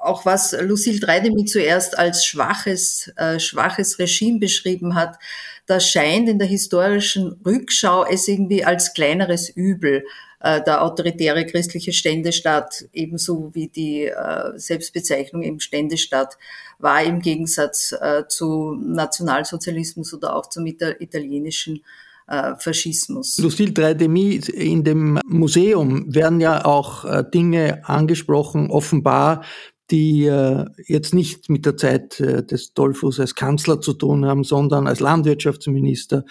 auch 0.00 0.24
was 0.24 0.56
Lucille 0.60 1.00
Dreidemi 1.00 1.44
zuerst 1.44 1.98
als 1.98 2.24
schwaches, 2.24 3.12
äh, 3.16 3.38
schwaches 3.38 3.98
Regime 3.98 4.38
beschrieben 4.38 4.94
hat, 4.94 5.18
das 5.66 5.88
scheint 5.88 6.28
in 6.28 6.38
der 6.38 6.48
historischen 6.48 7.40
Rückschau 7.46 8.04
es 8.04 8.26
irgendwie 8.26 8.64
als 8.64 8.92
kleineres 8.92 9.48
Übel 9.48 10.04
äh, 10.40 10.62
der 10.64 10.82
autoritäre 10.82 11.46
christliche 11.46 11.92
Ständestaat 11.92 12.86
ebenso 12.92 13.50
wie 13.54 13.68
die 13.68 14.06
äh, 14.06 14.52
Selbstbezeichnung 14.56 15.42
im 15.42 15.60
Ständestaat 15.60 16.38
war 16.78 17.02
im 17.02 17.20
Gegensatz 17.20 17.92
äh, 17.92 18.24
zu 18.26 18.74
Nationalsozialismus 18.74 20.14
oder 20.14 20.34
auch 20.34 20.48
zum 20.48 20.66
italienischen 20.66 21.84
äh, 22.26 22.54
Faschismus. 22.58 23.38
Lucille 23.38 23.72
Dreidemi, 23.72 24.36
in 24.52 24.82
dem 24.82 25.20
Museum 25.26 26.12
werden 26.14 26.40
ja 26.40 26.64
auch 26.64 27.04
äh, 27.04 27.22
Dinge 27.32 27.82
angesprochen, 27.88 28.70
offenbar, 28.70 29.44
die 29.90 30.26
äh, 30.26 30.64
jetzt 30.86 31.14
nicht 31.14 31.48
mit 31.48 31.66
der 31.66 31.76
Zeit 31.76 32.20
äh, 32.20 32.44
des 32.44 32.74
Dollfuß 32.74 33.20
als 33.20 33.34
Kanzler 33.34 33.80
zu 33.80 33.92
tun 33.94 34.24
haben, 34.26 34.44
sondern 34.44 34.86
als 34.86 35.00
Landwirtschaftsminister. 35.00 36.24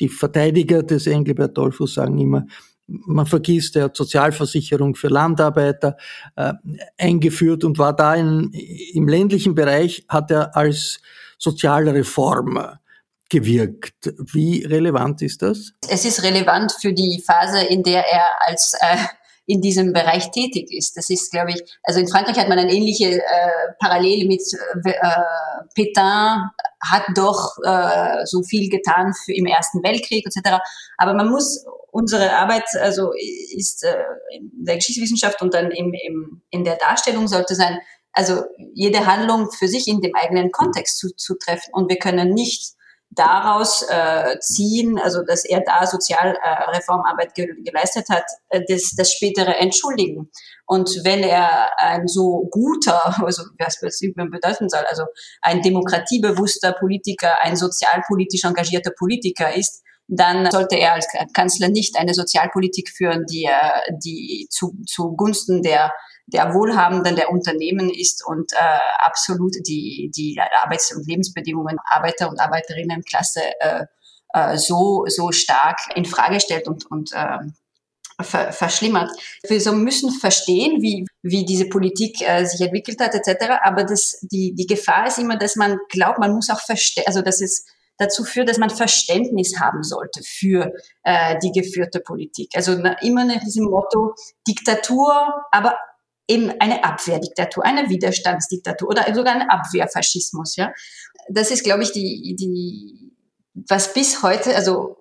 Die 0.00 0.08
Verteidiger 0.08 0.82
des 0.82 1.06
Engelbert 1.06 1.56
Dollfuß 1.56 1.94
sagen 1.94 2.18
immer, 2.18 2.46
man 2.86 3.26
vergisst, 3.26 3.76
er 3.76 3.84
hat 3.84 3.96
Sozialversicherung 3.96 4.96
für 4.96 5.08
Landarbeiter 5.08 5.96
äh, 6.34 6.54
eingeführt 6.98 7.64
und 7.64 7.78
war 7.78 7.94
da 7.94 8.14
in, 8.14 8.50
im 8.92 9.06
ländlichen 9.06 9.54
Bereich, 9.54 10.04
hat 10.08 10.30
er 10.30 10.56
als 10.56 11.00
Sozialreformer 11.38 12.80
gewirkt. 13.28 14.12
Wie 14.32 14.64
relevant 14.64 15.22
ist 15.22 15.42
das? 15.42 15.72
Es 15.88 16.04
ist 16.04 16.22
relevant 16.24 16.72
für 16.80 16.92
die 16.92 17.22
Phase, 17.24 17.64
in 17.64 17.84
der 17.84 18.04
er 18.04 18.26
als 18.46 18.74
äh, 18.80 18.96
in 19.50 19.60
diesem 19.60 19.92
Bereich 19.92 20.30
tätig 20.30 20.70
ist. 20.70 20.96
Das 20.96 21.10
ist, 21.10 21.32
glaube 21.32 21.50
ich, 21.50 21.62
also 21.82 21.98
in 21.98 22.06
Frankreich 22.06 22.38
hat 22.38 22.48
man 22.48 22.58
eine 22.58 22.72
ähnliche 22.72 23.18
äh, 23.18 23.50
Parallele 23.80 24.28
mit 24.28 24.42
äh, 24.84 24.92
Pétain 25.74 26.50
hat 26.88 27.04
doch 27.14 27.56
äh, 27.64 28.24
so 28.24 28.42
viel 28.42 28.70
getan 28.70 29.12
für 29.12 29.34
im 29.34 29.46
Ersten 29.46 29.82
Weltkrieg 29.82 30.24
etc. 30.24 30.58
Aber 30.98 31.14
man 31.14 31.28
muss 31.28 31.64
unsere 31.90 32.32
Arbeit 32.36 32.64
also 32.80 33.10
ist 33.56 33.84
äh, 33.84 33.96
in 34.36 34.50
der 34.64 34.76
Geschichtswissenschaft 34.76 35.42
und 35.42 35.52
dann 35.52 35.72
im, 35.72 35.92
im, 35.92 36.42
in 36.50 36.64
der 36.64 36.76
Darstellung 36.76 37.26
sollte 37.26 37.56
sein, 37.56 37.80
also 38.12 38.44
jede 38.74 39.04
Handlung 39.04 39.50
für 39.50 39.66
sich 39.66 39.88
in 39.88 40.00
dem 40.00 40.14
eigenen 40.14 40.52
Kontext 40.52 40.98
zu, 40.98 41.14
zu 41.16 41.34
treffen 41.36 41.72
und 41.72 41.90
wir 41.90 41.98
können 41.98 42.32
nicht 42.34 42.74
daraus 43.10 43.82
äh, 43.88 44.38
ziehen, 44.38 44.98
also 44.98 45.22
dass 45.22 45.44
er 45.44 45.62
da 45.66 45.86
Sozialreformarbeit 45.86 47.36
äh, 47.36 47.46
ge 47.46 47.62
geleistet 47.64 48.08
hat, 48.08 48.24
äh, 48.48 48.60
das, 48.68 48.94
das 48.96 49.12
spätere 49.12 49.56
entschuldigen. 49.56 50.30
Und 50.66 50.88
wenn 51.02 51.24
er 51.24 51.76
ein 51.78 52.06
so 52.06 52.46
guter, 52.50 53.20
also 53.24 53.42
was 53.58 53.80
das 53.80 54.00
bedeuten 54.00 54.68
soll, 54.68 54.84
also 54.88 55.04
ein 55.42 55.60
demokratiebewusster 55.60 56.72
Politiker, 56.72 57.42
ein 57.42 57.56
sozialpolitisch 57.56 58.44
engagierter 58.44 58.92
Politiker 58.96 59.54
ist, 59.54 59.82
dann 60.06 60.50
sollte 60.50 60.76
er 60.76 60.94
als 60.94 61.06
Kanzler 61.34 61.68
nicht 61.68 61.96
eine 61.96 62.14
Sozialpolitik 62.14 62.90
führen, 62.90 63.26
die, 63.26 63.44
äh, 63.44 63.92
die 64.04 64.46
zu, 64.50 64.76
zugunsten 64.86 65.62
der 65.62 65.92
der 66.32 66.54
Wohlhabenden 66.54 67.16
der 67.16 67.30
Unternehmen 67.30 67.90
ist 67.90 68.24
und 68.24 68.52
äh, 68.52 68.78
absolut 68.98 69.54
die, 69.66 70.10
die 70.14 70.40
Arbeits- 70.62 70.94
und 70.94 71.06
Lebensbedingungen 71.06 71.78
Arbeiter- 71.84 72.28
und 72.28 72.40
Arbeiterinnenklasse 72.40 73.40
äh, 73.60 73.86
äh, 74.32 74.56
so, 74.56 75.04
so 75.08 75.32
stark 75.32 75.78
in 75.94 76.04
Frage 76.04 76.40
stellt 76.40 76.68
und, 76.68 76.90
und 76.90 77.12
äh, 77.12 77.38
ver 78.22 78.52
verschlimmert. 78.52 79.10
Wir 79.48 79.60
so 79.60 79.72
müssen 79.72 80.10
verstehen, 80.10 80.82
wie, 80.82 81.06
wie 81.22 81.44
diese 81.44 81.68
Politik 81.68 82.20
äh, 82.20 82.44
sich 82.44 82.60
entwickelt 82.60 83.00
hat, 83.00 83.14
etc. 83.14 83.60
Aber 83.62 83.84
das, 83.84 84.18
die, 84.30 84.54
die 84.54 84.66
Gefahr 84.66 85.06
ist 85.06 85.18
immer, 85.18 85.36
dass 85.36 85.56
man 85.56 85.78
glaubt, 85.88 86.18
man 86.18 86.34
muss 86.34 86.50
auch 86.50 86.60
verstehen, 86.60 87.04
also 87.06 87.22
dass 87.22 87.40
es 87.40 87.66
dazu 87.98 88.24
führt, 88.24 88.48
dass 88.48 88.58
man 88.58 88.70
Verständnis 88.70 89.60
haben 89.60 89.82
sollte 89.82 90.22
für 90.22 90.72
äh, 91.02 91.38
die 91.42 91.52
geführte 91.52 92.00
Politik. 92.00 92.50
Also 92.54 92.74
na, 92.74 92.96
immer 93.02 93.24
nach 93.24 93.40
diesem 93.40 93.66
Motto 93.66 94.14
Diktatur, 94.48 95.44
aber 95.50 95.76
eben 96.30 96.50
eine 96.60 96.84
Abwehrdiktatur, 96.84 97.64
eine 97.64 97.88
Widerstandsdiktatur 97.88 98.88
oder 98.88 99.14
sogar 99.14 99.34
ein 99.34 99.48
Abwehrfaschismus. 99.48 100.56
Ja, 100.56 100.72
das 101.28 101.50
ist, 101.50 101.64
glaube 101.64 101.82
ich, 101.82 101.92
die, 101.92 102.36
die, 102.38 103.12
was 103.68 103.92
bis 103.92 104.22
heute, 104.22 104.54
also 104.54 104.96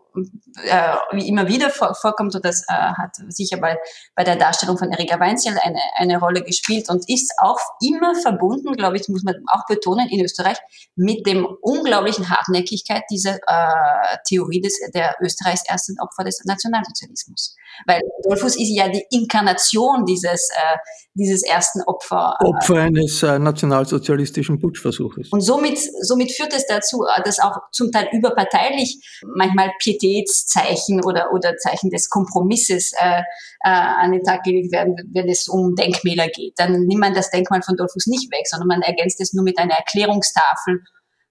äh, 0.64 0.96
wie 1.12 1.28
immer 1.28 1.48
wieder 1.48 1.70
vor, 1.70 1.96
vorkommt 1.96 2.36
und 2.36 2.46
das 2.46 2.64
äh, 2.68 2.74
hat 2.74 3.16
sicher 3.30 3.58
bei, 3.58 3.78
bei 4.16 4.24
der 4.24 4.36
Darstellung 4.36 4.78
von 4.78 4.92
Erika 4.92 5.20
Weinzel 5.20 5.58
eine, 5.62 5.80
eine 5.98 6.20
Rolle 6.20 6.44
gespielt 6.44 6.90
und 6.90 7.10
ist 7.10 7.34
auch 7.40 7.60
immer 7.82 8.16
verbunden, 8.16 8.74
glaube 8.74 8.98
ich, 8.98 9.08
muss 9.10 9.24
man 9.24 9.36
auch 9.48 9.66
betonen, 9.68 10.10
in 10.10 10.24
Österreich 10.24 10.58
mit 10.96 11.26
dem 11.26 11.46
unglaublichen 11.62 12.30
Hartnäckigkeit 12.30 13.04
dieser 13.10 13.36
äh, 13.36 14.18
Theorie 14.28 14.62
des, 14.62 14.80
der 14.94 15.16
Österreichs 15.22 15.64
ersten 15.68 15.96
Opfer 16.00 16.24
des 16.24 16.42
Nationalsozialismus. 16.46 17.56
Weil 17.86 18.02
Dollfuss 18.24 18.56
ist 18.56 18.70
ja 18.70 18.90
die 18.90 19.06
Inkarnation 19.12 20.06
dieses, 20.06 20.50
äh, 20.50 20.78
dieses 21.14 21.44
ersten 21.44 21.82
Opfer. 21.84 22.36
Äh, 22.40 22.46
Opfer 22.46 22.76
eines 22.76 23.24
äh, 23.24 23.40
nationalsozialistischen 23.40 24.60
Putschversuches. 24.60 25.30
Und 25.32 25.42
somit, 25.42 25.80
somit 26.02 26.32
führt 26.32 26.54
es 26.54 26.66
dazu, 26.68 27.04
äh, 27.04 27.22
dass 27.24 27.40
auch 27.40 27.58
zum 27.72 27.92
Teil 27.92 28.08
überparteilich 28.12 29.22
manchmal 29.36 29.72
Pietätszeichen 30.10 31.04
oder, 31.04 31.32
oder 31.34 31.56
Zeichen 31.58 31.90
des 31.90 32.10
Kompromisses 32.10 32.94
äh, 33.00 33.22
äh, 33.64 33.70
an 33.70 34.12
den 34.12 34.24
Tag 34.24 34.44
gelegt 34.44 34.72
werden, 34.72 34.96
wenn 35.14 35.30
es 35.30 35.48
um 35.48 35.76
Denkmäler 35.76 36.28
geht. 36.28 36.54
Dann 36.58 36.86
nimmt 36.86 37.02
man 37.02 37.14
das 37.14 37.30
Denkmal 37.30 37.62
von 37.62 37.76
Dollfuß 37.76 38.08
nicht 38.08 38.32
weg, 38.32 38.48
sondern 38.48 38.68
man 38.68 38.82
ergänzt 38.82 39.22
es 39.22 39.34
nur 39.34 39.44
mit 39.44 39.58
einer 39.58 39.76
Erklärungstafel. 39.76 40.84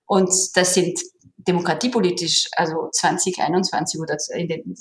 Und 0.06 0.32
das 0.54 0.74
sind 0.74 0.98
demokratiepolitisch, 1.36 2.48
also 2.56 2.88
2021 2.92 4.00
oder 4.00 4.16
in 4.34 4.48
den, 4.48 4.74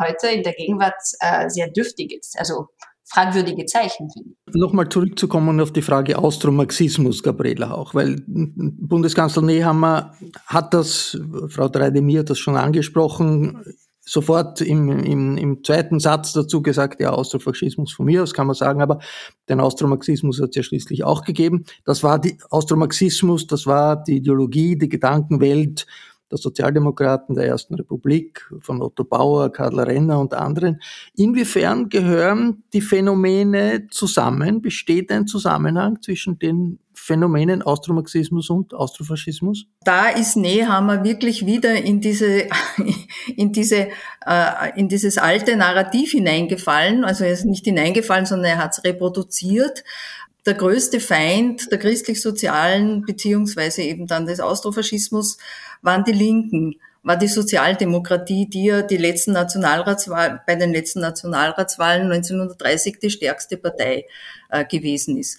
heute 0.00 0.28
in 0.28 0.42
der 0.42 0.54
Gegenwart 0.54 0.94
äh, 1.20 1.48
sehr 1.48 1.68
dürftige, 1.68 2.18
also 2.36 2.68
fragwürdige 3.08 3.66
Zeichen 3.66 4.10
finde. 4.10 4.30
Nochmal 4.52 4.88
zurückzukommen 4.88 5.60
auf 5.60 5.72
die 5.72 5.82
Frage 5.82 6.18
Austromarxismus, 6.18 7.22
Gabriela 7.22 7.72
auch, 7.72 7.94
weil 7.94 8.22
Bundeskanzler 8.26 9.42
Nehammer 9.42 10.12
hat 10.46 10.74
das, 10.74 11.18
Frau 11.48 11.68
Dreidemir 11.68 12.20
hat 12.20 12.30
das 12.30 12.38
schon 12.38 12.56
angesprochen, 12.56 13.62
sofort 14.06 14.60
im, 14.60 14.88
im, 14.88 15.36
im 15.36 15.64
zweiten 15.64 15.98
Satz 15.98 16.32
dazu 16.32 16.62
gesagt, 16.62 17.00
ja, 17.00 17.10
Austrofaschismus 17.10 17.92
von 17.92 18.06
mir 18.06 18.22
aus 18.22 18.34
kann 18.34 18.46
man 18.46 18.54
sagen, 18.54 18.80
aber 18.80 19.00
den 19.48 19.60
Austromarxismus 19.60 20.40
hat 20.40 20.50
es 20.50 20.56
ja 20.56 20.62
schließlich 20.62 21.04
auch 21.04 21.24
gegeben. 21.24 21.64
Das 21.84 22.02
war 22.02 22.20
die 22.20 22.38
Austromarxismus, 22.50 23.46
das 23.48 23.66
war 23.66 24.02
die 24.02 24.18
Ideologie, 24.18 24.76
die 24.76 24.88
Gedankenwelt 24.88 25.86
der 26.30 26.38
Sozialdemokraten 26.38 27.34
der 27.34 27.46
Ersten 27.46 27.74
Republik, 27.74 28.50
von 28.60 28.82
Otto 28.82 29.04
Bauer, 29.04 29.52
Karl 29.52 29.78
Renner 29.78 30.18
und 30.18 30.34
anderen. 30.34 30.80
Inwiefern 31.14 31.88
gehören 31.88 32.64
die 32.72 32.80
Phänomene 32.80 33.86
zusammen? 33.90 34.60
Besteht 34.60 35.10
ein 35.12 35.26
Zusammenhang 35.26 36.02
zwischen 36.02 36.38
den 36.38 36.78
Phänomenen 36.94 37.62
Austromarxismus 37.62 38.50
und 38.50 38.74
Austrofaschismus? 38.74 39.66
Da 39.84 40.08
ist 40.08 40.36
Nehammer 40.36 41.04
wirklich 41.04 41.46
wieder 41.46 41.74
in 41.74 42.00
diese, 42.00 42.48
in 43.36 43.52
diese, 43.52 43.88
äh, 44.26 44.70
in 44.76 44.88
dieses 44.88 45.18
alte 45.18 45.56
Narrativ 45.56 46.10
hineingefallen. 46.10 47.04
Also 47.04 47.24
er 47.24 47.32
ist 47.32 47.44
nicht 47.44 47.64
hineingefallen, 47.64 48.26
sondern 48.26 48.52
er 48.52 48.58
hat 48.58 48.72
es 48.72 48.84
reproduziert 48.84 49.84
der 50.46 50.54
größte 50.54 51.00
Feind 51.00 51.70
der 51.72 51.78
christlich-sozialen 51.78 53.02
beziehungsweise 53.02 53.82
eben 53.82 54.06
dann 54.06 54.26
des 54.26 54.40
Austrofaschismus 54.40 55.38
waren 55.82 56.04
die 56.04 56.12
Linken, 56.12 56.76
war 57.02 57.16
die 57.16 57.28
Sozialdemokratie, 57.28 58.48
die 58.48 58.64
ja 58.64 58.82
die 58.82 58.96
letzten 58.96 59.32
Nationalratswahlen, 59.32 60.40
bei 60.46 60.56
den 60.56 60.72
letzten 60.72 61.00
Nationalratswahlen 61.00 62.10
1930 62.10 62.98
die 63.00 63.10
stärkste 63.10 63.56
Partei 63.56 64.06
äh, 64.50 64.64
gewesen 64.64 65.16
ist. 65.16 65.38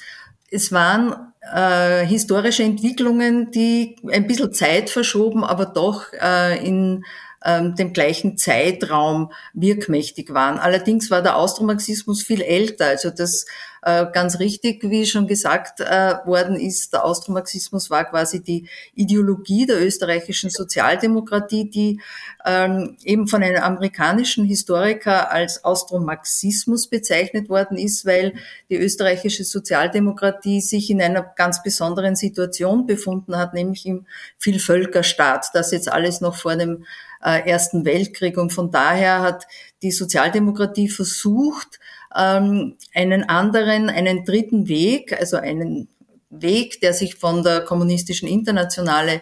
Es 0.49 0.71
waren 0.71 1.33
äh, 1.41 2.05
historische 2.05 2.63
Entwicklungen, 2.63 3.51
die 3.51 3.97
ein 4.09 4.27
bisschen 4.27 4.53
Zeit 4.53 4.89
verschoben, 4.89 5.43
aber 5.43 5.65
doch 5.65 6.13
äh, 6.13 6.65
in 6.65 7.03
ähm, 7.43 7.75
dem 7.75 7.93
gleichen 7.93 8.37
Zeitraum 8.37 9.31
wirkmächtig 9.53 10.33
waren. 10.33 10.59
Allerdings 10.59 11.11
war 11.11 11.21
der 11.21 11.35
Austromarxismus 11.35 12.23
viel 12.23 12.41
älter. 12.41 12.87
Also 12.87 13.09
das 13.09 13.45
ganz 13.81 14.39
richtig, 14.39 14.83
wie 14.83 15.05
schon 15.05 15.27
gesagt 15.27 15.79
äh, 15.79 16.15
worden 16.25 16.59
ist, 16.59 16.93
der 16.93 17.05
Austromarxismus 17.05 17.89
war 17.89 18.05
quasi 18.05 18.43
die 18.43 18.67
Ideologie 18.95 19.65
der 19.65 19.85
österreichischen 19.85 20.49
Sozialdemokratie, 20.49 21.69
die 21.69 22.01
ähm, 22.45 22.97
eben 23.03 23.27
von 23.27 23.43
einem 23.43 23.61
amerikanischen 23.61 24.45
Historiker 24.45 25.31
als 25.31 25.63
Austromarxismus 25.63 26.87
bezeichnet 26.87 27.49
worden 27.49 27.77
ist, 27.77 28.05
weil 28.05 28.33
die 28.69 28.77
österreichische 28.77 29.43
Sozialdemokratie 29.43 30.61
sich 30.61 30.89
in 30.89 31.01
einer 31.01 31.21
ganz 31.35 31.61
besonderen 31.63 32.15
Situation 32.15 32.85
befunden 32.87 33.37
hat, 33.37 33.53
nämlich 33.53 33.85
im 33.85 34.05
Vielvölkerstaat. 34.37 35.47
Das 35.53 35.71
jetzt 35.71 35.91
alles 35.91 36.21
noch 36.21 36.35
vor 36.35 36.55
dem 36.55 36.85
äh, 37.23 37.47
Ersten 37.49 37.85
Weltkrieg. 37.85 38.37
Und 38.37 38.53
von 38.53 38.71
daher 38.71 39.21
hat 39.21 39.47
die 39.81 39.91
Sozialdemokratie 39.91 40.89
versucht, 40.89 41.79
ähm, 42.17 42.75
einen 42.93 43.29
anderen, 43.29 43.89
einen 43.89 44.25
dritten 44.25 44.67
Weg, 44.67 45.17
also 45.19 45.37
einen 45.37 45.87
Weg, 46.29 46.81
der 46.81 46.93
sich 46.93 47.15
von 47.15 47.43
der 47.43 47.61
kommunistischen 47.61 48.27
Internationale 48.27 49.21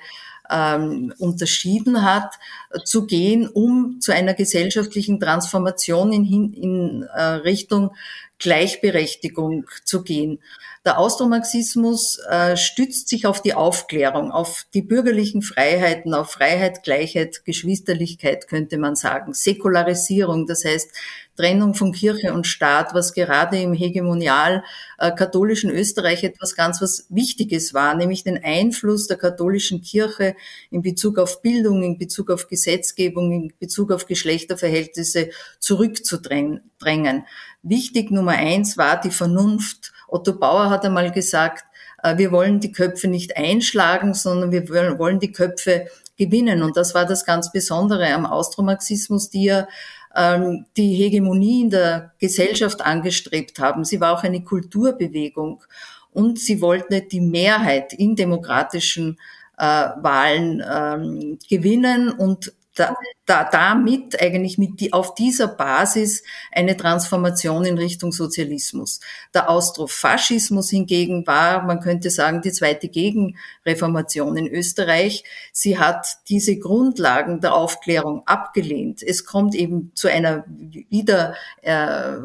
ähm, 0.49 1.13
unterschieden 1.17 2.03
hat, 2.03 2.35
zu 2.83 3.05
gehen, 3.05 3.47
um 3.47 3.99
zu 3.99 4.13
einer 4.13 4.33
gesellschaftlichen 4.33 5.19
Transformation 5.19 6.11
in, 6.11 6.53
in 6.53 7.03
äh, 7.03 7.21
Richtung 7.21 7.91
Gleichberechtigung 8.37 9.65
zu 9.85 10.03
gehen. 10.03 10.39
Der 10.85 10.99
Austromarxismus 10.99 12.19
äh, 12.29 12.55
stützt 12.55 13.09
sich 13.09 13.25
auf 13.25 13.41
die 13.41 13.55
Aufklärung, 13.55 14.31
auf 14.31 14.67
die 14.75 14.83
bürgerlichen 14.83 15.41
Freiheiten, 15.41 16.13
auf 16.13 16.29
Freiheit, 16.29 16.83
Gleichheit, 16.83 17.43
Geschwisterlichkeit 17.43 18.47
könnte 18.47 18.77
man 18.77 18.95
sagen, 18.95 19.33
Säkularisierung, 19.33 20.45
das 20.45 20.63
heißt 20.63 20.91
Trennung 21.35 21.73
von 21.73 21.91
Kirche 21.91 22.35
und 22.35 22.45
Staat, 22.45 22.93
was 22.93 23.13
gerade 23.13 23.59
im 23.59 23.73
hegemonial 23.73 24.63
äh, 24.99 25.11
katholischen 25.11 25.71
Österreich 25.71 26.23
etwas 26.23 26.55
ganz 26.55 26.79
was 26.83 27.07
Wichtiges 27.09 27.73
war, 27.73 27.95
nämlich 27.95 28.23
den 28.23 28.43
Einfluss 28.43 29.07
der 29.07 29.17
katholischen 29.17 29.81
Kirche 29.81 30.35
in 30.69 30.83
Bezug 30.83 31.17
auf 31.17 31.41
Bildung, 31.41 31.81
in 31.81 31.97
Bezug 31.97 32.29
auf 32.29 32.47
Gesetzgebung, 32.47 33.31
in 33.31 33.53
Bezug 33.57 33.91
auf 33.91 34.05
Geschlechterverhältnisse 34.05 35.31
zurückzudrängen. 35.57 37.25
Wichtig 37.63 38.11
Nummer 38.11 38.33
eins 38.33 38.77
war 38.77 39.01
die 39.01 39.09
Vernunft 39.09 39.94
Otto 40.07 40.33
Bauer 40.33 40.69
hat 40.69 40.85
einmal 40.85 41.11
gesagt, 41.11 41.65
äh, 42.03 42.17
wir 42.17 42.31
wollen 42.31 42.59
die 42.59 42.71
Köpfe 42.71 43.07
nicht 43.07 43.37
einschlagen, 43.37 44.13
sondern 44.13 44.51
wir 44.51 44.69
wollen 44.69 45.19
die 45.19 45.31
Köpfe 45.31 45.87
gewinnen. 46.17 46.63
Und 46.63 46.77
das 46.77 46.95
war 46.95 47.05
das 47.05 47.25
ganz 47.25 47.51
Besondere 47.51 48.13
am 48.13 48.25
Austromarxismus, 48.25 49.29
die 49.29 49.45
ja 49.45 49.67
ähm, 50.15 50.65
die 50.77 50.93
Hegemonie 50.95 51.61
in 51.61 51.69
der 51.69 52.13
Gesellschaft 52.19 52.81
angestrebt 52.81 53.59
haben. 53.59 53.83
Sie 53.83 53.99
war 53.99 54.13
auch 54.13 54.23
eine 54.23 54.43
Kulturbewegung 54.43 55.63
und 56.11 56.39
sie 56.39 56.61
wollten 56.61 57.07
die 57.09 57.21
Mehrheit 57.21 57.93
in 57.93 58.15
demokratischen 58.15 59.17
äh, 59.57 59.63
Wahlen 59.63 60.63
ähm, 60.69 61.39
gewinnen 61.49 62.11
und 62.11 62.53
da, 62.75 62.93
da, 63.25 63.45
damit 63.49 64.21
eigentlich 64.21 64.57
mit 64.57 64.81
die, 64.81 64.93
auf 64.93 65.15
dieser 65.15 65.47
Basis 65.47 66.23
eine 66.51 66.75
Transformation 66.75 67.65
in 67.65 67.77
Richtung 67.77 68.11
Sozialismus. 68.11 68.99
Der 69.33 69.49
Austrofaschismus 69.49 70.69
hingegen 70.69 71.25
war, 71.25 71.63
man 71.63 71.79
könnte 71.79 72.09
sagen, 72.09 72.41
die 72.41 72.51
zweite 72.51 72.89
Gegenreformation 72.89 74.35
in 74.37 74.47
Österreich. 74.47 75.23
Sie 75.53 75.79
hat 75.79 76.05
diese 76.27 76.59
Grundlagen 76.59 77.39
der 77.39 77.55
Aufklärung 77.55 78.27
abgelehnt. 78.27 79.01
Es 79.01 79.25
kommt 79.25 79.55
eben 79.55 79.91
zu 79.95 80.09
einer 80.09 80.43
wieder 80.47 81.35
äh, 81.61 82.17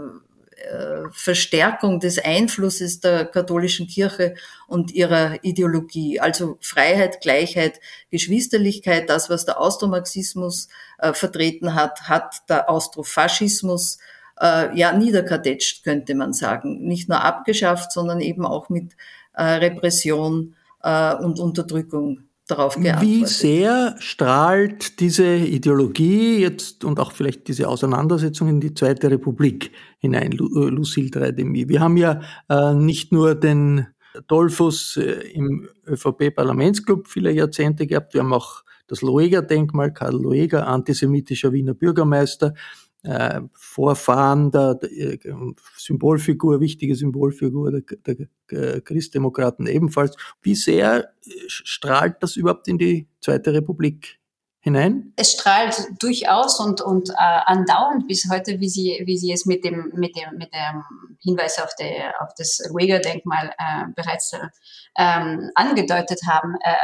Verstärkung 1.12 2.00
des 2.00 2.18
Einflusses 2.18 3.00
der 3.00 3.24
katholischen 3.24 3.86
Kirche 3.86 4.34
und 4.66 4.92
ihrer 4.92 5.42
Ideologie. 5.42 6.20
Also 6.20 6.58
Freiheit, 6.60 7.20
Gleichheit, 7.20 7.80
Geschwisterlichkeit, 8.10 9.08
das, 9.08 9.30
was 9.30 9.44
der 9.44 9.60
Austromarxismus 9.60 10.68
äh, 10.98 11.12
vertreten 11.12 11.74
hat, 11.74 12.02
hat 12.08 12.48
der 12.48 12.68
Austrofaschismus 12.68 13.98
äh, 14.40 14.76
ja 14.76 14.92
niederkadetscht, 14.92 15.84
könnte 15.84 16.14
man 16.14 16.32
sagen. 16.32 16.86
Nicht 16.86 17.08
nur 17.08 17.22
abgeschafft, 17.22 17.92
sondern 17.92 18.20
eben 18.20 18.46
auch 18.46 18.68
mit 18.68 18.96
äh, 19.34 19.42
Repression 19.42 20.54
äh, 20.82 21.14
und 21.14 21.38
Unterdrückung 21.38 22.24
darauf 22.50 22.76
geantwortet. 22.76 23.08
Wie 23.08 23.26
sehr 23.26 23.96
strahlt 23.98 25.00
diese 25.00 25.36
Ideologie 25.36 26.38
jetzt 26.40 26.84
und 26.84 26.98
auch 27.00 27.12
vielleicht 27.12 27.48
diese 27.48 27.68
Auseinandersetzung 27.68 28.48
in 28.48 28.60
die 28.60 28.74
Zweite 28.74 29.10
Republik 29.10 29.72
hinein, 29.98 30.32
äh, 30.32 30.36
Lucille 30.36 31.10
Dreidemi? 31.10 31.68
Wir 31.68 31.80
haben 31.80 31.96
ja 31.96 32.20
äh, 32.48 32.74
nicht 32.74 33.12
nur 33.12 33.34
den 33.34 33.86
Dolphus 34.26 34.96
äh, 34.96 35.30
im 35.32 35.68
ÖVP-Parlamentsclub 35.86 37.06
viele 37.08 37.30
Jahrzehnte 37.32 37.86
gehabt, 37.86 38.14
wir 38.14 38.22
haben 38.22 38.32
auch 38.32 38.64
das 38.86 39.02
Loeger-Denkmal, 39.02 39.92
Karl 39.92 40.20
Loeger, 40.20 40.66
antisemitischer 40.66 41.52
Wiener 41.52 41.74
Bürgermeister 41.74 42.54
äh, 43.02 43.40
Vorfahren 43.54 44.50
der, 44.50 44.78
äh, 44.82 45.18
Symbolfigur, 45.76 46.60
wichtige 46.60 46.94
Symbolfigur 46.94 47.80
der, 47.80 48.16
der, 48.50 48.80
Christdemokraten 48.82 49.66
ebenfalls. 49.66 50.16
Wie 50.42 50.54
sehr 50.54 51.12
äh, 51.24 51.30
strahlt 51.46 52.16
das 52.20 52.36
überhaupt 52.36 52.68
in 52.68 52.78
die 52.78 53.08
Zweite 53.20 53.52
Republik 53.52 54.20
hinein? 54.60 55.12
Es 55.16 55.32
strahlt 55.32 55.88
durchaus 55.98 56.60
und, 56.60 56.80
und 56.80 57.10
äh, 57.10 57.14
andauernd 57.46 58.06
bis 58.06 58.28
heute, 58.30 58.60
wie 58.60 58.68
Sie, 58.68 59.02
wie 59.06 59.16
Sie 59.16 59.32
es 59.32 59.46
mit 59.46 59.64
dem, 59.64 59.92
mit 59.94 60.16
dem, 60.16 60.36
mit 60.36 60.52
dem 60.52 60.84
Hinweis 61.20 61.58
auf, 61.58 61.74
die, 61.78 62.02
auf 62.20 62.34
das 62.36 62.58
Weger-Denkmal 62.74 63.54
äh, 63.58 63.84
bereits 63.96 64.32
äh, 64.32 64.38
ähm, 64.98 65.50
angedeutet 65.54 66.20
haben 66.26 66.54
äh, 66.62 66.74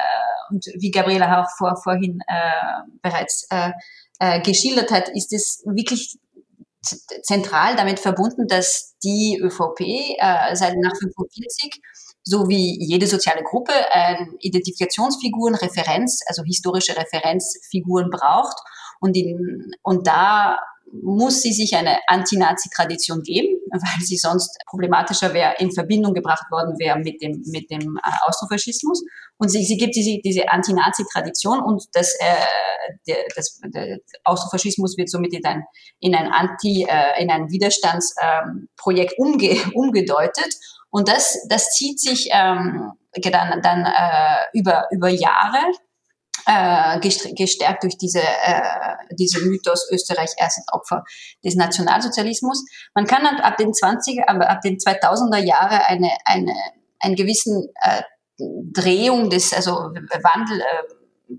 und 0.51 0.65
wie 0.79 0.91
Gabriela 0.91 1.43
auch 1.43 1.51
vor, 1.59 1.77
vorhin 1.77 2.21
äh, 2.27 2.83
bereits 3.03 3.47
äh, 3.51 3.73
äh, 4.19 4.41
geschildert 4.41 4.91
hat, 4.91 5.09
ist 5.11 5.33
es 5.33 5.63
wirklich 5.67 6.19
zentral 7.23 7.77
damit 7.77 7.99
verbunden, 7.99 8.47
dass 8.47 8.95
die 9.03 9.41
ÖVP 9.43 9.81
äh, 9.81 10.55
seit 10.55 10.77
nach 10.77 10.93
45 10.99 11.81
so 12.23 12.49
wie 12.49 12.77
jede 12.85 13.07
soziale 13.07 13.43
Gruppe 13.45 13.73
äh, 13.73 14.17
Identifikationsfiguren, 14.41 15.55
Referenz, 15.55 16.21
also 16.27 16.43
historische 16.45 16.97
Referenzfiguren 16.97 18.11
braucht 18.11 18.57
und, 19.01 19.17
in, 19.17 19.73
und 19.83 20.07
da 20.07 20.59
muss 20.93 21.43
sie 21.43 21.53
sich 21.53 21.77
eine 21.77 21.99
Anti-Nazi-Tradition 22.07 23.23
geben, 23.23 23.59
weil 23.71 24.05
sie 24.05 24.17
sonst 24.17 24.59
problematischer 24.67 25.35
wäre, 25.35 25.55
in 25.59 25.73
Verbindung 25.73 26.15
gebracht 26.15 26.51
worden 26.51 26.79
wäre 26.79 26.99
mit 26.99 27.21
dem, 27.23 27.43
mit 27.47 27.71
dem 27.71 27.99
äh, 27.99 28.11
Austrofaschismus. 28.27 29.05
Und 29.39 29.49
sie, 29.49 29.65
sie 29.65 29.77
gibt 29.77 29.97
diese, 29.97 30.19
diese 30.25 30.49
Anti-Nazi-Tradition 30.49 31.61
und 31.61 31.85
das, 31.93 32.15
äh, 32.19 32.95
der, 33.07 33.17
das, 33.35 33.61
der 33.65 33.99
Austrofaschismus 34.25 34.97
wird 34.97 35.11
somit 35.11 35.35
in 35.35 35.45
ein, 35.45 35.65
in 36.01 36.15
ein 36.15 36.33
Anti-, 36.33 36.87
äh, 36.89 37.23
in 37.23 37.31
ein 37.31 37.51
Widerstandsprojekt 37.51 39.15
ähm, 39.19 39.25
umge, 39.25 39.57
umgedeutet. 39.75 40.55
Und 40.91 41.09
das, 41.09 41.37
das 41.49 41.71
zieht 41.71 42.01
sich 42.01 42.29
ähm, 42.33 42.93
dann, 43.23 43.61
dann 43.61 43.85
äh, 43.85 44.59
über, 44.59 44.87
über 44.91 45.09
Jahre 45.09 45.59
äh, 46.47 47.01
gestärkt 47.01 47.83
durch 47.83 47.97
diese, 47.97 48.21
äh, 48.21 48.61
diese 49.19 49.41
Mythos 49.41 49.89
Österreich 49.91 50.31
erstes 50.37 50.65
Opfer 50.73 51.05
des 51.45 51.57
Nationalsozialismus. 51.57 52.65
Man 52.95 53.07
kann 53.07 53.27
ab 53.27 53.57
den 53.57 53.73
20er, 53.73 54.25
aber 54.27 54.51
ab 54.51 54.61
den 54.61 54.77
2000er 54.77 55.39
Jahre 55.39 55.87
eine, 55.87 56.11
eine, 56.25 56.55
einen 57.01 57.17
gewissen 57.17 57.69
äh, 57.81 58.03
Drehung 58.39 59.31
des, 59.31 59.53
also 59.53 59.73
Wandel, 59.73 60.61
äh, 60.61 61.35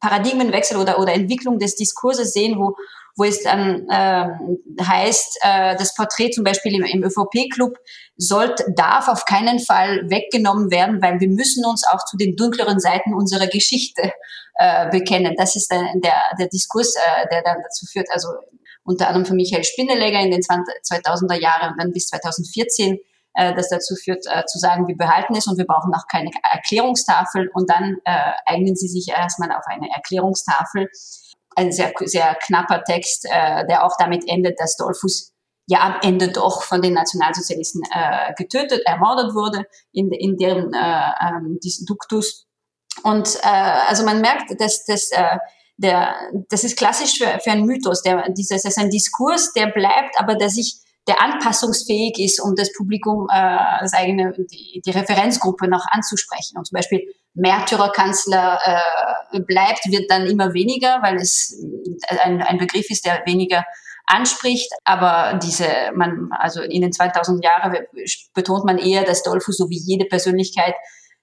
Paradigmenwechsel 0.00 0.76
oder, 0.76 0.98
oder 0.98 1.14
Entwicklung 1.14 1.58
des 1.58 1.76
Diskurses 1.76 2.32
sehen, 2.32 2.58
wo, 2.58 2.76
wo 3.16 3.24
es 3.24 3.42
dann 3.42 3.86
ähm, 3.90 4.58
heißt, 4.80 5.38
äh, 5.42 5.76
das 5.76 5.94
Porträt 5.94 6.30
zum 6.30 6.44
Beispiel 6.44 6.74
im, 6.74 6.84
im 6.84 7.04
ÖVP-Club 7.04 7.76
sollte, 8.16 8.64
darf 8.74 9.08
auf 9.08 9.24
keinen 9.24 9.58
Fall 9.58 10.08
weggenommen 10.10 10.70
werden, 10.70 11.02
weil 11.02 11.20
wir 11.20 11.28
müssen 11.28 11.64
uns 11.64 11.86
auch 11.86 12.04
zu 12.04 12.16
den 12.16 12.36
dunkleren 12.36 12.80
Seiten 12.80 13.14
unserer 13.14 13.46
Geschichte 13.46 14.12
äh, 14.56 14.90
bekennen. 14.90 15.34
Das 15.36 15.56
ist 15.56 15.70
der, 15.70 15.92
der, 15.96 16.22
der 16.38 16.48
Diskurs, 16.48 16.94
äh, 16.96 17.28
der 17.30 17.42
dann 17.42 17.58
dazu 17.62 17.86
führt, 17.86 18.08
also 18.12 18.28
unter 18.84 19.08
anderem 19.08 19.26
von 19.26 19.36
Michael 19.36 19.64
Spindelegger 19.64 20.20
in 20.20 20.30
den 20.30 20.42
2000er 20.42 21.40
Jahren 21.40 21.72
und 21.72 21.80
dann 21.80 21.92
bis 21.92 22.06
2014 22.06 22.98
äh, 23.34 23.54
das 23.54 23.68
dazu 23.68 23.94
führt, 23.94 24.24
äh, 24.26 24.44
zu 24.46 24.58
sagen, 24.58 24.88
wir 24.88 24.96
behalten 24.96 25.34
es 25.36 25.46
und 25.46 25.56
wir 25.56 25.66
brauchen 25.66 25.92
auch 25.94 26.06
keine 26.06 26.30
Erklärungstafel 26.50 27.48
und 27.54 27.70
dann 27.70 27.96
äh, 28.04 28.32
eignen 28.46 28.76
sie 28.76 28.88
sich 28.88 29.08
erstmal 29.08 29.52
auf 29.52 29.64
eine 29.66 29.88
Erklärungstafel. 29.90 30.88
Ein 31.56 31.72
sehr, 31.72 31.92
sehr 32.04 32.36
knapper 32.46 32.82
Text, 32.84 33.26
äh, 33.30 33.66
der 33.66 33.84
auch 33.84 33.96
damit 33.98 34.28
endet, 34.28 34.58
dass 34.58 34.76
Dollfuß 34.76 35.32
ja 35.66 35.80
am 35.80 35.96
Ende 36.02 36.28
doch 36.28 36.62
von 36.62 36.82
den 36.82 36.94
Nationalsozialisten 36.94 37.82
äh, 37.92 38.32
getötet, 38.36 38.82
ermordet 38.84 39.34
wurde, 39.34 39.64
in, 39.92 40.10
in 40.12 40.36
deren 40.36 40.72
äh, 40.72 41.10
ähm, 41.28 41.58
diesen 41.62 41.86
Duktus. 41.86 42.46
Und 43.02 43.38
äh, 43.42 43.48
also 43.88 44.04
man 44.04 44.20
merkt, 44.20 44.60
dass, 44.60 44.84
dass 44.84 45.10
äh, 45.12 45.38
der, 45.76 46.14
das 46.48 46.64
ist 46.64 46.76
klassisch 46.76 47.18
für, 47.18 47.38
für 47.40 47.50
einen 47.50 47.66
Mythos. 47.66 48.02
Der, 48.02 48.28
dieses, 48.30 48.62
das 48.62 48.76
ist 48.76 48.78
ein 48.78 48.90
Diskurs, 48.90 49.52
der 49.52 49.66
bleibt, 49.68 50.18
aber 50.18 50.34
der 50.34 50.50
sich 50.50 50.80
der 51.08 51.20
anpassungsfähig 51.20 52.18
ist, 52.18 52.40
um 52.40 52.54
das 52.54 52.72
Publikum, 52.72 53.26
äh, 53.32 53.58
das 53.80 53.92
eigene, 53.92 54.32
die, 54.32 54.82
die 54.84 54.90
Referenzgruppe 54.90 55.68
noch 55.68 55.84
anzusprechen. 55.90 56.56
Und 56.56 56.66
zum 56.66 56.76
Beispiel 56.76 57.02
Märtyrerkanzler 57.34 58.58
äh, 58.64 59.40
bleibt, 59.40 59.90
wird 59.90 60.10
dann 60.10 60.26
immer 60.26 60.52
weniger, 60.54 61.00
weil 61.02 61.16
es 61.16 61.58
ein, 62.08 62.42
ein 62.42 62.58
Begriff 62.58 62.90
ist, 62.90 63.06
der 63.06 63.22
weniger 63.26 63.64
anspricht. 64.06 64.70
Aber 64.84 65.38
diese, 65.38 65.68
man, 65.94 66.30
also 66.32 66.62
in 66.62 66.82
den 66.82 66.92
2000 66.92 67.42
Jahren 67.44 67.76
betont 68.34 68.64
man 68.64 68.78
eher, 68.78 69.04
dass 69.04 69.22
Dolphus 69.22 69.56
so 69.56 69.70
wie 69.70 69.80
jede 69.82 70.04
Persönlichkeit 70.04 70.74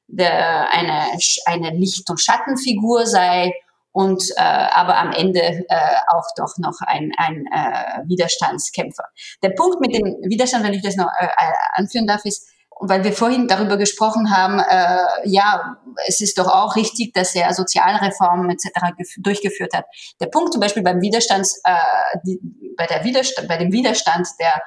der, 0.08 0.70
eine, 0.72 1.06
eine 1.46 1.70
Licht- 1.72 2.10
und 2.10 2.20
Schattenfigur 2.20 3.06
sei 3.06 3.54
und 3.92 4.24
äh, 4.38 4.42
aber 4.42 4.98
am 4.98 5.12
Ende 5.12 5.42
äh, 5.42 5.66
auch 6.08 6.26
doch 6.36 6.58
noch 6.58 6.80
ein, 6.82 7.12
ein 7.18 7.46
äh, 7.52 8.08
Widerstandskämpfer. 8.08 9.06
Der 9.44 9.50
Punkt 9.50 9.82
mit 9.82 9.94
dem 9.94 10.06
Widerstand, 10.30 10.64
wenn 10.64 10.74
ich 10.74 10.84
das 10.84 10.96
noch 10.96 11.10
äh, 11.18 11.28
anführen 11.74 12.08
darf, 12.08 12.24
ist, 12.26 12.50
weil 12.80 13.04
wir 13.04 13.14
vorhin 13.14 13.48
darüber 13.48 13.78
gesprochen 13.78 14.36
haben, 14.36 14.60
äh, 14.60 15.28
ja, 15.30 15.78
es 16.08 16.22
ist 16.22 16.38
doch 16.38 16.48
auch 16.48 16.76
richtig, 16.76 17.14
dass 17.14 17.36
er 17.36 17.54
Sozialreformen 17.54 18.50
etc. 18.50 18.70
durchgeführt 19.18 19.74
hat. 19.74 19.86
Der 20.20 20.28
Punkt 20.28 20.54
zum 20.54 20.62
Beispiel 20.62 20.84
beim 20.84 21.02
Widerstands, 21.02 21.62
äh, 21.66 22.38
bei 22.78 22.86
der 22.86 23.04
Widerstand, 23.04 23.48
bei 23.48 23.58
dem 23.58 23.72
Widerstand 23.72 24.28
der 24.40 24.62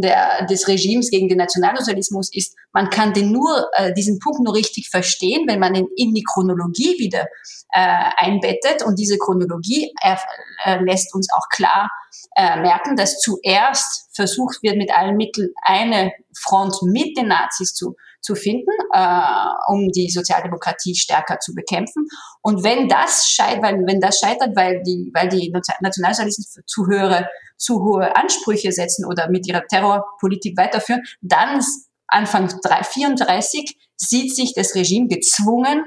der, 0.00 0.46
des 0.46 0.68
Regimes 0.68 1.10
gegen 1.10 1.28
den 1.28 1.38
Nationalsozialismus 1.38 2.34
ist, 2.34 2.54
man 2.72 2.90
kann 2.90 3.12
den 3.12 3.32
nur, 3.32 3.68
äh, 3.74 3.92
diesen 3.94 4.18
Punkt 4.18 4.40
nur 4.40 4.54
richtig 4.54 4.88
verstehen, 4.90 5.46
wenn 5.46 5.60
man 5.60 5.74
ihn 5.74 5.88
in 5.96 6.14
die 6.14 6.24
Chronologie 6.24 6.98
wieder 6.98 7.26
äh, 7.72 8.10
einbettet. 8.16 8.82
Und 8.84 8.98
diese 8.98 9.18
Chronologie 9.18 9.92
äh, 10.02 10.82
lässt 10.82 11.14
uns 11.14 11.28
auch 11.34 11.48
klar 11.50 11.90
äh, 12.36 12.60
merken, 12.60 12.96
dass 12.96 13.18
zuerst 13.20 14.08
versucht 14.14 14.62
wird, 14.62 14.76
mit 14.76 14.94
allen 14.94 15.16
Mitteln 15.16 15.50
eine 15.62 16.12
Front 16.36 16.82
mit 16.82 17.16
den 17.16 17.28
Nazis 17.28 17.74
zu 17.74 17.96
zu 18.20 18.34
finden, 18.34 18.70
äh, 18.92 19.46
um 19.68 19.88
die 19.88 20.10
Sozialdemokratie 20.10 20.94
stärker 20.94 21.38
zu 21.38 21.54
bekämpfen. 21.54 22.06
Und 22.42 22.64
wenn 22.64 22.88
das 22.88 23.28
scheitert, 23.28 23.62
weil, 23.62 23.74
wenn 23.86 24.00
das 24.00 24.18
scheitert, 24.18 24.56
weil 24.56 24.82
die, 24.82 25.10
weil 25.14 25.28
die 25.28 25.52
Nationalsozialisten 25.80 26.62
zu 26.66 26.86
höhere, 26.86 27.28
zu 27.56 27.82
hohe 27.82 28.14
Ansprüche 28.16 28.72
setzen 28.72 29.04
oder 29.04 29.28
mit 29.30 29.46
ihrer 29.46 29.66
Terrorpolitik 29.66 30.56
weiterführen, 30.56 31.02
dann 31.20 31.60
Anfang 32.06 32.48
34 32.48 33.76
sieht 33.96 34.34
sich 34.34 34.54
das 34.54 34.74
Regime 34.74 35.08
gezwungen, 35.08 35.84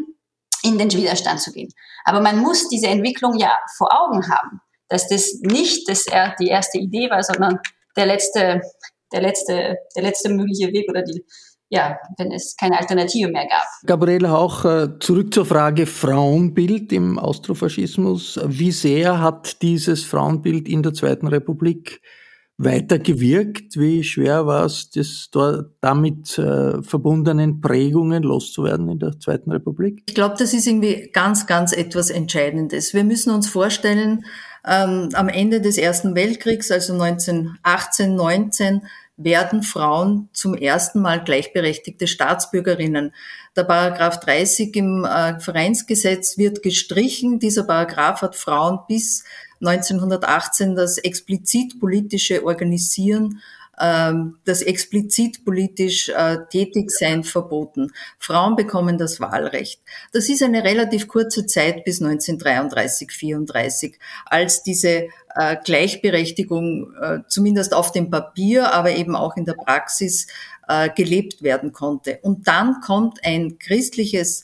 in 0.64 0.78
den 0.78 0.92
Widerstand 0.92 1.42
zu 1.42 1.52
gehen. 1.52 1.70
Aber 2.04 2.22
man 2.22 2.40
muss 2.40 2.70
diese 2.70 2.88
Entwicklung 2.88 3.38
ja 3.38 3.58
vor 3.78 3.90
Augen 3.92 4.30
haben, 4.30 4.62
dass 4.90 5.08
das 5.08 5.40
nicht 5.42 5.90
das 5.90 6.08
er, 6.08 6.36
die 6.40 6.48
erste 6.48 6.78
Idee 6.78 7.10
war, 7.10 7.24
sondern 7.24 7.60
der 7.96 8.06
letzte, 8.06 8.62
der 9.12 9.22
letzte, 9.22 9.78
der 9.96 10.04
letzte 10.04 10.30
mögliche 10.30 10.72
Weg 10.72 10.90
oder 10.90 11.02
die, 11.02 11.26
ja, 11.72 11.98
wenn 12.18 12.32
es 12.32 12.56
keine 12.58 12.78
Alternative 12.78 13.32
mehr 13.32 13.48
gab. 13.48 13.66
Gabriele 13.86 14.30
Hauch, 14.30 14.66
äh, 14.66 15.00
zurück 15.00 15.34
zur 15.34 15.46
Frage 15.46 15.86
Frauenbild 15.86 16.92
im 16.92 17.18
Austrofaschismus. 17.18 18.40
Wie 18.46 18.74
sehr 18.74 19.22
hat 19.22 19.62
dieses 19.62 20.04
Frauenbild 20.04 20.68
in 20.68 20.84
der 20.84 20.94
Zweiten 20.94 21.28
Republik 21.28 22.02
weiter 22.58 23.00
gewirkt? 23.00 23.78
Wie 23.78 24.04
schwer 24.04 24.46
war 24.46 24.66
es, 24.66 24.90
das 24.90 25.30
damit 25.80 26.38
äh, 26.38 26.84
verbundenen 26.84 27.62
Prägungen 27.62 28.24
loszuwerden 28.24 28.90
in 28.90 29.00
der 29.00 29.18
Zweiten 29.18 29.50
Republik? 29.54 30.04
Ich 30.08 30.16
glaube, 30.16 30.36
das 30.38 30.54
ist 30.54 30.68
irgendwie 30.68 31.10
ganz, 31.14 31.48
ganz 31.48 31.72
etwas 31.72 32.10
Entscheidendes. 32.10 32.94
Wir 32.94 33.06
müssen 33.06 33.34
uns 33.34 33.48
vorstellen, 33.48 34.26
ähm, 34.68 35.10
am 35.14 35.30
Ende 35.30 35.62
des 35.62 35.78
Ersten 35.78 36.16
Weltkriegs, 36.16 36.70
also 36.70 36.94
1918, 36.94 38.14
19, 38.14 38.82
werden 39.24 39.64
Frauen 39.64 40.30
zum 40.34 40.54
ersten 40.54 41.02
Mal 41.02 41.24
gleichberechtigte 41.24 42.08
Staatsbürgerinnen. 42.08 43.14
Der 43.56 43.64
Paragraph 43.64 44.20
30 44.20 44.76
im 44.76 45.06
äh, 45.06 45.40
Vereinsgesetz 45.40 46.38
wird 46.38 46.64
gestrichen. 46.64 47.40
Dieser 47.40 47.64
Paragraph 47.64 48.22
hat 48.22 48.36
Frauen 48.36 48.80
bis 48.88 49.24
1918 49.62 50.76
das 50.76 50.98
explizit 50.98 51.80
politische 51.80 52.46
Organisieren 52.46 53.42
das 54.46 54.62
explizit 54.62 55.44
politisch 55.44 56.10
äh, 56.10 56.38
tätig 56.52 56.92
sein 56.92 57.24
verboten. 57.24 57.92
Frauen 58.20 58.56
bekommen 58.56 59.00
das 59.00 59.20
Wahlrecht. 59.20 59.82
Das 60.14 60.30
ist 60.30 60.44
eine 60.44 60.64
relativ 60.64 61.08
kurze 61.08 61.48
Zeit 61.48 61.84
bis 61.84 62.00
1933, 62.00 63.12
34, 63.12 63.98
als 64.26 64.62
diese 64.62 65.08
äh, 65.36 65.58
Gleichberechtigung 65.64 66.94
äh, 67.02 67.20
zumindest 67.28 67.74
auf 67.74 67.92
dem 67.92 68.12
Papier, 68.12 68.72
aber 68.72 68.92
eben 68.92 69.16
auch 69.16 69.36
in 69.36 69.46
der 69.46 69.54
Praxis 69.54 70.28
gelebt 70.96 71.44
werden 71.44 71.74
konnte. 71.74 72.20
Und 72.22 72.48
dann 72.48 72.80
kommt 72.80 73.26
ein 73.26 73.58
christliches 73.60 74.44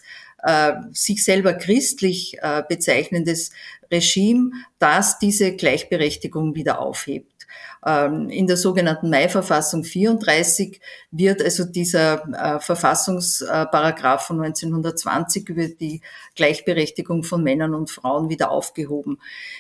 sich 0.91 1.23
selber 1.23 1.53
christlich 1.53 2.37
bezeichnendes 2.67 3.51
Regime, 3.89 4.51
das 4.77 5.19
diese 5.19 5.55
Gleichberechtigung 5.55 6.53
wieder 6.53 6.81
aufhebt. 6.81 7.36
Ähm, 7.87 8.29
in 8.29 8.47
der 8.47 8.57
sogenannten 8.57 9.09
Mai-Verfassung 9.09 9.85
34 9.85 10.81
wird 11.11 11.41
also 11.41 11.63
dieser 11.63 12.27
äh, 12.33 12.59
Verfassungsparagraph 12.59 14.27
von 14.27 14.41
1920 14.41 15.47
über 15.47 15.67
die 15.69 16.01
Gleichberechtigung 16.35 17.23
von 17.23 17.43
Männern 17.43 17.73
und 17.73 17.89
Frauen 17.89 18.27
wieder 18.27 18.51
aufgehoben. 18.51 19.19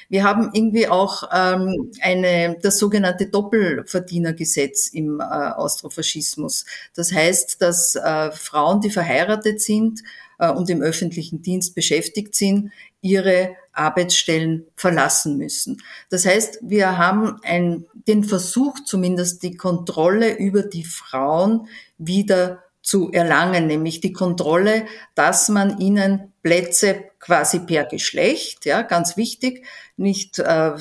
Wir 0.09 0.25
haben 0.25 0.49
irgendwie 0.51 0.89
auch 0.89 1.23
ähm, 1.33 1.93
eine, 2.01 2.57
das 2.61 2.79
sogenannte 2.79 3.27
Doppelverdienergesetz 3.27 4.87
im 4.87 5.21
äh, 5.21 5.23
Austrofaschismus. 5.23 6.65
Das 6.95 7.13
heißt, 7.13 7.61
dass 7.61 7.95
äh, 7.95 8.31
Frauen, 8.33 8.81
die 8.81 8.89
verheiratet 8.89 9.61
sind, 9.61 10.01
und 10.39 10.69
im 10.69 10.83
öffentlichen 10.83 11.41
Dienst 11.41 11.73
beschäftigt 11.73 12.35
sind, 12.35 12.71
ihre 13.01 13.55
Arbeitsstellen 13.77 14.65
verlassen 14.75 15.37
müssen. 15.37 15.81
Das 16.09 16.25
heißt, 16.25 16.59
wir 16.61 16.97
haben 16.97 17.39
ein, 17.43 17.85
den 18.07 18.23
Versuch, 18.23 18.79
zumindest 18.85 19.43
die 19.43 19.55
Kontrolle 19.55 20.37
über 20.37 20.63
die 20.63 20.85
Frauen 20.85 21.67
wieder 21.97 22.63
zu 22.87 23.11
erlangen, 23.11 23.67
nämlich 23.67 23.99
die 23.99 24.13
Kontrolle, 24.13 24.85
dass 25.13 25.49
man 25.49 25.77
ihnen 25.79 26.31
Plätze 26.41 27.03
quasi 27.19 27.59
per 27.59 27.83
Geschlecht, 27.83 28.65
ja, 28.65 28.81
ganz 28.81 29.17
wichtig, 29.17 29.65
nicht 29.97 30.39
äh, 30.39 30.71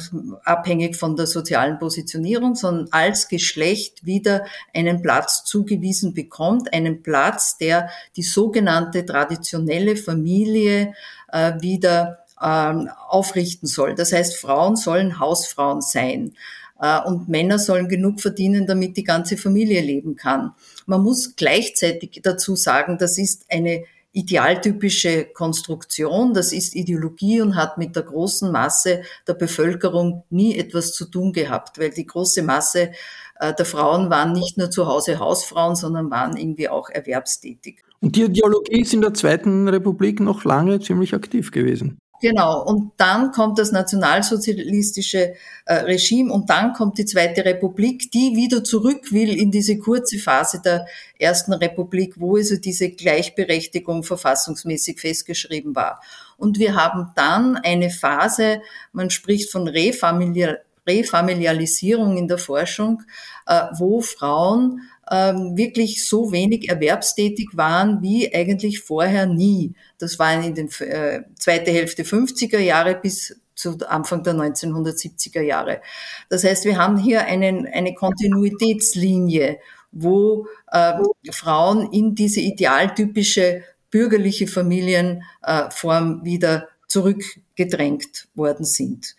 abhängig 0.45 0.95
von 0.95 1.17
der 1.17 1.27
sozialen 1.27 1.81
Positionierung, 1.81 2.55
sondern 2.55 2.87
als 2.93 3.27
Geschlecht 3.27 4.07
wieder 4.07 4.45
einen 4.73 5.03
Platz 5.03 5.43
zugewiesen 5.43 6.15
bekommt, 6.15 6.73
einen 6.73 7.03
Platz, 7.03 7.57
der 7.59 7.91
die 8.15 8.23
sogenannte 8.23 9.05
traditionelle 9.05 9.97
Familie 9.97 10.95
äh, 11.33 11.55
wieder 11.61 12.26
ähm, 12.43 12.89
aufrichten 13.09 13.67
soll. 13.67 13.95
Das 13.95 14.13
heißt, 14.13 14.37
Frauen 14.37 14.77
sollen 14.77 15.19
Hausfrauen 15.19 15.81
sein 15.81 16.35
äh, 16.81 17.01
und 17.01 17.29
Männer 17.29 17.59
sollen 17.59 17.89
genug 17.89 18.21
verdienen, 18.21 18.67
damit 18.67 18.97
die 18.97 19.05
ganze 19.05 19.37
Familie 19.37 19.81
leben 19.81 20.17
kann. 20.17 20.53
Man 20.87 21.03
muss 21.03 21.37
gleichzeitig 21.37 22.21
dazu 22.23 22.57
sagen, 22.57 22.99
das 22.99 23.19
ist 23.19 23.47
eine 23.51 23.85
idealtypische 24.13 25.27
Konstruktion, 25.27 26.33
das 26.33 26.53
ist 26.53 26.75
Ideologie 26.75 27.43
und 27.43 27.55
hat 27.55 27.77
mit 27.77 27.97
der 27.97 28.03
großen 28.03 28.51
Masse 28.51 29.03
der 29.29 29.35
Bevölkerung 29.35 30.25
nie 30.31 30.57
etwas 30.57 30.95
zu 30.95 31.05
tun 31.05 31.35
gehabt, 31.35 31.79
weil 31.79 31.91
die 31.91 32.07
große 32.07 32.43
Masse 32.43 32.93
äh, 33.39 33.53
der 33.53 33.67
Frauen 33.67 34.09
waren 34.09 34.33
nicht 34.33 34.57
nur 34.57 34.71
zu 34.71 34.87
Hause 34.87 35.19
Hausfrauen, 35.19 35.77
sondern 35.77 36.11
waren 36.11 36.37
irgendwie 36.37 36.71
auch 36.71 36.89
erwerbstätig. 36.89 37.83
Und 38.01 38.17
die 38.17 38.23
Ideologie 38.23 38.81
ist 38.81 38.95
in 38.95 39.03
der 39.03 39.13
Zweiten 39.13 39.69
Republik 39.69 40.21
noch 40.21 40.45
lange 40.45 40.81
ziemlich 40.81 41.13
aktiv 41.13 41.51
gewesen. 41.51 41.99
Genau, 42.21 42.63
und 42.63 42.93
dann 42.97 43.31
kommt 43.31 43.59
das 43.59 43.73
nationalsozialistische 43.73 45.35
äh, 45.67 45.75
Regime 45.75 46.33
und 46.33 46.49
dann 46.49 46.73
kommt 46.73 46.97
die 46.97 47.05
Zweite 47.05 47.45
Republik, 47.45 48.11
die 48.11 48.35
wieder 48.35 48.65
zurück 48.65 49.13
will 49.13 49.39
in 49.39 49.51
diese 49.51 49.79
kurze 49.79 50.19
Phase 50.19 50.63
der 50.63 50.87
Ersten 51.19 51.53
Republik, 51.53 52.15
wo 52.17 52.37
also 52.37 52.57
diese 52.57 52.91
Gleichberechtigung 52.91 54.03
verfassungsmäßig 54.03 54.99
festgeschrieben 54.99 55.75
war. 55.77 56.01
Und 56.39 56.59
wir 56.59 56.75
haben 56.75 57.11
dann 57.17 57.57
eine 57.57 57.91
Phase, 57.91 58.63
man 58.93 59.11
spricht 59.11 59.51
von 59.51 59.69
Refamiliar 59.69 60.59
Refamilialisierung 60.89 62.17
in 62.17 62.29
der 62.29 62.39
Forschung, 62.39 63.03
äh, 63.47 63.63
wo 63.77 64.01
Frauen 64.01 64.83
ähm, 65.11 65.57
wirklich 65.57 66.07
so 66.09 66.33
wenig 66.33 66.69
erwerbstätig 66.69 67.51
waren 67.53 68.03
wie 68.03 68.35
eigentlich 68.35 68.81
vorher 68.81 69.27
nie. 69.27 69.75
Das 69.99 70.19
war 70.19 70.43
in 70.43 70.55
den 70.55 70.69
äh, 70.81 71.23
zweite 71.39 71.71
Hälfte 71.71 72.03
50er 72.03 72.59
Jahre 72.59 72.97
bis 72.97 73.39
zu 73.55 73.79
Anfang 73.89 74.23
der 74.23 74.35
1970er 74.35 75.41
Jahre. 75.41 75.81
Das 76.29 76.45
heißt, 76.45 76.65
wir 76.65 76.77
haben 76.77 76.99
hier 76.99 77.25
einen, 77.25 77.67
eine 77.67 77.95
Kontinuitätslinie, 77.95 79.59
wo 79.93 80.47
äh, 80.71 80.93
Frauen 81.31 81.91
in 81.93 82.15
diese 82.15 82.41
idealtypische 82.41 83.63
bürgerliche 83.91 84.47
Familienform 84.47 86.21
äh, 86.21 86.25
wieder 86.25 86.69
zurückgedrängt 86.89 88.29
worden 88.35 88.65
sind 88.65 89.17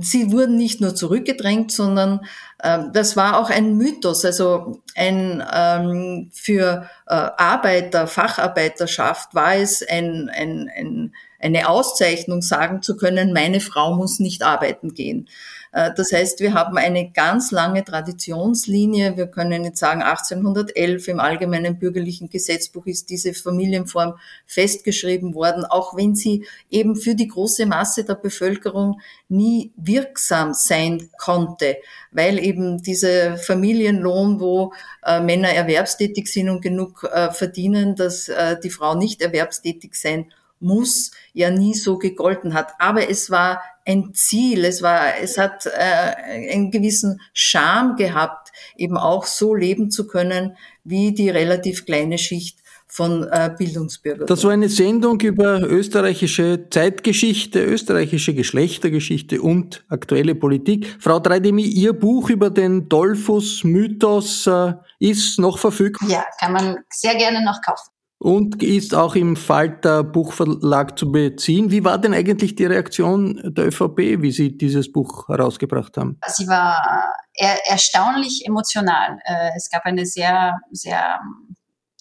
sie 0.00 0.32
wurden 0.32 0.56
nicht 0.56 0.80
nur 0.80 0.94
zurückgedrängt, 0.94 1.72
sondern 1.72 2.20
äh, 2.58 2.78
das 2.92 3.16
war 3.16 3.38
auch 3.38 3.50
ein 3.50 3.76
Mythos, 3.76 4.24
also 4.24 4.80
ein 4.94 5.42
ähm, 5.52 6.30
für 6.32 6.88
äh, 7.06 7.14
Arbeiter, 7.14 8.06
Facharbeiterschaft 8.06 9.34
war 9.34 9.56
es 9.56 9.86
ein, 9.86 10.30
ein, 10.32 10.70
ein, 10.76 11.14
eine 11.40 11.68
Auszeichnung, 11.68 12.42
sagen 12.42 12.82
zu 12.82 12.96
können, 12.96 13.32
meine 13.32 13.60
Frau 13.60 13.94
muss 13.94 14.20
nicht 14.20 14.42
arbeiten 14.42 14.94
gehen. 14.94 15.28
Äh, 15.72 15.90
das 15.96 16.12
heißt, 16.12 16.40
wir 16.40 16.54
haben 16.54 16.76
eine 16.76 17.10
ganz 17.10 17.50
lange 17.50 17.84
Traditionslinie. 17.84 19.16
Wir 19.16 19.26
können 19.26 19.64
jetzt 19.64 19.78
sagen, 19.78 20.02
1811 20.02 21.08
im 21.08 21.20
Allgemeinen 21.20 21.78
Bürgerlichen 21.78 22.28
Gesetzbuch 22.28 22.86
ist 22.86 23.10
diese 23.10 23.34
Familienform 23.34 24.14
festgeschrieben 24.46 25.34
worden, 25.34 25.64
auch 25.64 25.96
wenn 25.96 26.14
sie 26.14 26.46
eben 26.70 26.96
für 26.96 27.14
die 27.14 27.28
große 27.28 27.66
Masse 27.66 28.04
der 28.04 28.14
Bevölkerung 28.14 29.00
nie 29.28 29.72
wirksam 29.76 30.54
sein 30.54 31.10
konnte, 31.18 31.76
weil 32.10 32.38
eben 32.38 32.82
diese 32.82 33.36
Familienlohn, 33.36 34.40
wo 34.40 34.72
äh, 35.04 35.20
Männer 35.20 35.50
erwerbstätig 35.50 36.26
sind 36.32 36.48
und 36.48 36.62
genug 36.62 37.04
äh, 37.04 37.30
verdienen, 37.30 37.96
dass 37.96 38.30
die 38.62 38.70
Frau 38.70 38.94
nicht 38.94 39.22
erwerbstätig 39.22 39.94
sein 39.94 40.26
muss, 40.60 41.10
ja 41.32 41.50
nie 41.50 41.74
so 41.74 41.98
gegolten 41.98 42.54
hat. 42.54 42.72
Aber 42.78 43.08
es 43.08 43.30
war 43.30 43.62
ein 43.90 44.14
Ziel, 44.14 44.64
es 44.64 44.82
war, 44.82 45.18
es 45.20 45.38
hat 45.38 45.66
äh, 45.66 46.48
einen 46.50 46.70
gewissen 46.70 47.20
Charme 47.32 47.96
gehabt, 47.96 48.52
eben 48.76 48.96
auch 48.96 49.26
so 49.26 49.54
leben 49.54 49.90
zu 49.90 50.06
können, 50.06 50.56
wie 50.84 51.12
die 51.12 51.30
relativ 51.30 51.84
kleine 51.84 52.18
Schicht 52.18 52.58
von 52.86 53.22
äh, 53.30 53.50
Bildungsbürgern. 53.56 54.26
Das 54.26 54.42
war 54.42 54.50
eine 54.50 54.68
Sendung 54.68 55.20
über 55.20 55.60
österreichische 55.60 56.68
Zeitgeschichte, 56.70 57.62
österreichische 57.64 58.34
Geschlechtergeschichte 58.34 59.40
und 59.40 59.84
aktuelle 59.88 60.34
Politik. 60.34 60.96
Frau 60.98 61.20
Dreidemi, 61.20 61.62
Ihr 61.62 61.92
Buch 61.92 62.30
über 62.30 62.50
den 62.50 62.88
Dollfuss-Mythos 62.88 64.46
äh, 64.48 64.72
ist 64.98 65.38
noch 65.38 65.58
verfügbar? 65.58 66.08
Ja, 66.08 66.24
kann 66.40 66.52
man 66.52 66.78
sehr 66.90 67.14
gerne 67.14 67.44
noch 67.44 67.60
kaufen 67.62 67.89
und 68.22 68.62
ist 68.62 68.94
auch 68.94 69.14
im 69.14 69.34
Falter 69.34 70.04
Buchverlag 70.04 70.98
zu 70.98 71.10
beziehen. 71.10 71.70
Wie 71.70 71.84
war 71.84 71.96
denn 71.96 72.12
eigentlich 72.12 72.54
die 72.54 72.66
Reaktion 72.66 73.40
der 73.56 73.68
ÖVP, 73.68 74.20
wie 74.20 74.30
Sie 74.30 74.58
dieses 74.58 74.92
Buch 74.92 75.26
herausgebracht 75.28 75.96
haben? 75.96 76.18
Sie 76.26 76.46
war 76.46 77.14
er 77.32 77.66
erstaunlich 77.66 78.44
emotional. 78.46 79.18
Äh, 79.24 79.52
es 79.56 79.70
gab 79.70 79.86
eine 79.86 80.04
sehr, 80.04 80.60
sehr 80.70 81.18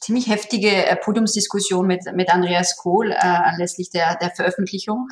ziemlich 0.01 0.27
heftige 0.27 0.87
äh, 0.87 0.97
Podiumsdiskussion 0.97 1.87
mit, 1.87 2.01
mit 2.13 2.33
Andreas 2.33 2.75
Kohl 2.75 3.11
äh, 3.11 3.15
anlässlich 3.15 3.89
der, 3.89 4.17
der 4.17 4.31
Veröffentlichung. 4.31 5.07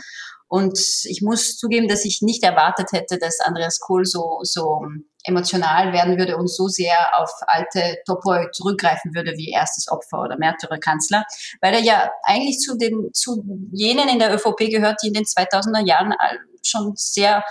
Und 0.49 0.78
ich 1.05 1.22
muss 1.22 1.55
zugeben, 1.55 1.88
dass 1.88 2.03
ich 2.03 2.20
nicht 2.22 2.43
erwartet 2.43 2.91
hätte, 2.91 3.18
dass 3.18 3.39
Andreas 3.39 3.80
Kohl 3.80 4.03
so, 4.03 4.39
so 4.41 4.82
emotional 5.28 5.93
werden 5.93 6.17
würde 6.17 6.38
und 6.38 6.47
so 6.47 6.67
sehr 6.67 7.19
auf 7.19 7.30
alte 7.45 7.97
Topoi 8.05 8.49
zurückgreifen 8.51 9.13
würde 9.13 9.34
wie 9.36 9.51
erstes 9.51 9.89
Opfer 9.89 10.21
oder 10.21 10.38
Märtyrerkanzler, 10.38 11.25
weil 11.61 11.73
er 11.73 11.82
ja 11.82 12.09
eigentlich 12.23 12.59
zu 12.59 12.78
den, 12.78 13.09
zu 13.13 13.43
jenen 13.71 14.09
in 14.09 14.19
der 14.19 14.34
ÖVP 14.34 14.69
gehört, 14.69 14.99
die 15.03 15.07
in 15.07 15.13
den 15.13 15.25
2000er 15.25 15.86
Jahren 15.86 16.13
schon 16.63 16.93
sehr 16.95 17.43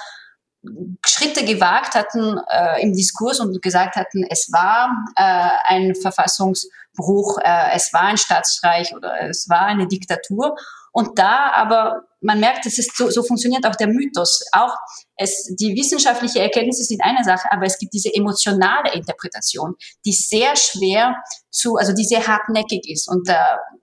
Schritte 1.07 1.45
gewagt 1.45 1.95
hatten 1.95 2.41
äh, 2.51 2.83
im 2.83 2.93
Diskurs 2.93 3.41
und 3.41 3.63
gesagt 3.63 3.97
hatten, 3.97 4.25
es 4.29 4.51
war 4.53 4.91
äh, 5.17 5.73
ein 5.73 5.95
Verfassungsbruch, 5.95 7.39
äh, 7.39 7.75
es 7.75 7.93
war 7.93 8.03
ein 8.03 8.17
Staatsstreich 8.17 8.95
oder 8.95 9.29
es 9.29 9.49
war 9.49 9.63
eine 9.63 9.87
Diktatur. 9.87 10.57
Und 10.97 11.19
da 11.19 11.53
aber, 11.53 12.05
man 12.23 12.41
merkt, 12.41 12.65
es 12.65 12.79
ist 12.79 12.97
so, 12.97 13.11
so 13.11 13.23
funktioniert 13.23 13.67
auch 13.67 13.77
der 13.77 13.87
Mythos. 13.87 14.43
Auch 14.53 14.75
es, 15.19 15.55
die 15.61 15.77
wissenschaftliche 15.77 16.41
Erkenntnisse 16.41 16.85
sind 16.85 17.03
eine 17.05 17.23
Sache, 17.23 17.53
aber 17.53 17.67
es 17.67 17.79
gibt 17.79 17.93
diese 17.93 18.09
emotionale 18.15 18.95
Interpretation, 18.95 19.75
die 20.07 20.13
sehr 20.13 20.57
schwer 20.57 21.17
zu, 21.51 21.77
also 21.77 21.93
die 21.93 22.07
sehr 22.07 22.27
hartnäckig 22.27 22.89
ist. 22.89 23.11
Und 23.11 23.29
äh, 23.29 23.35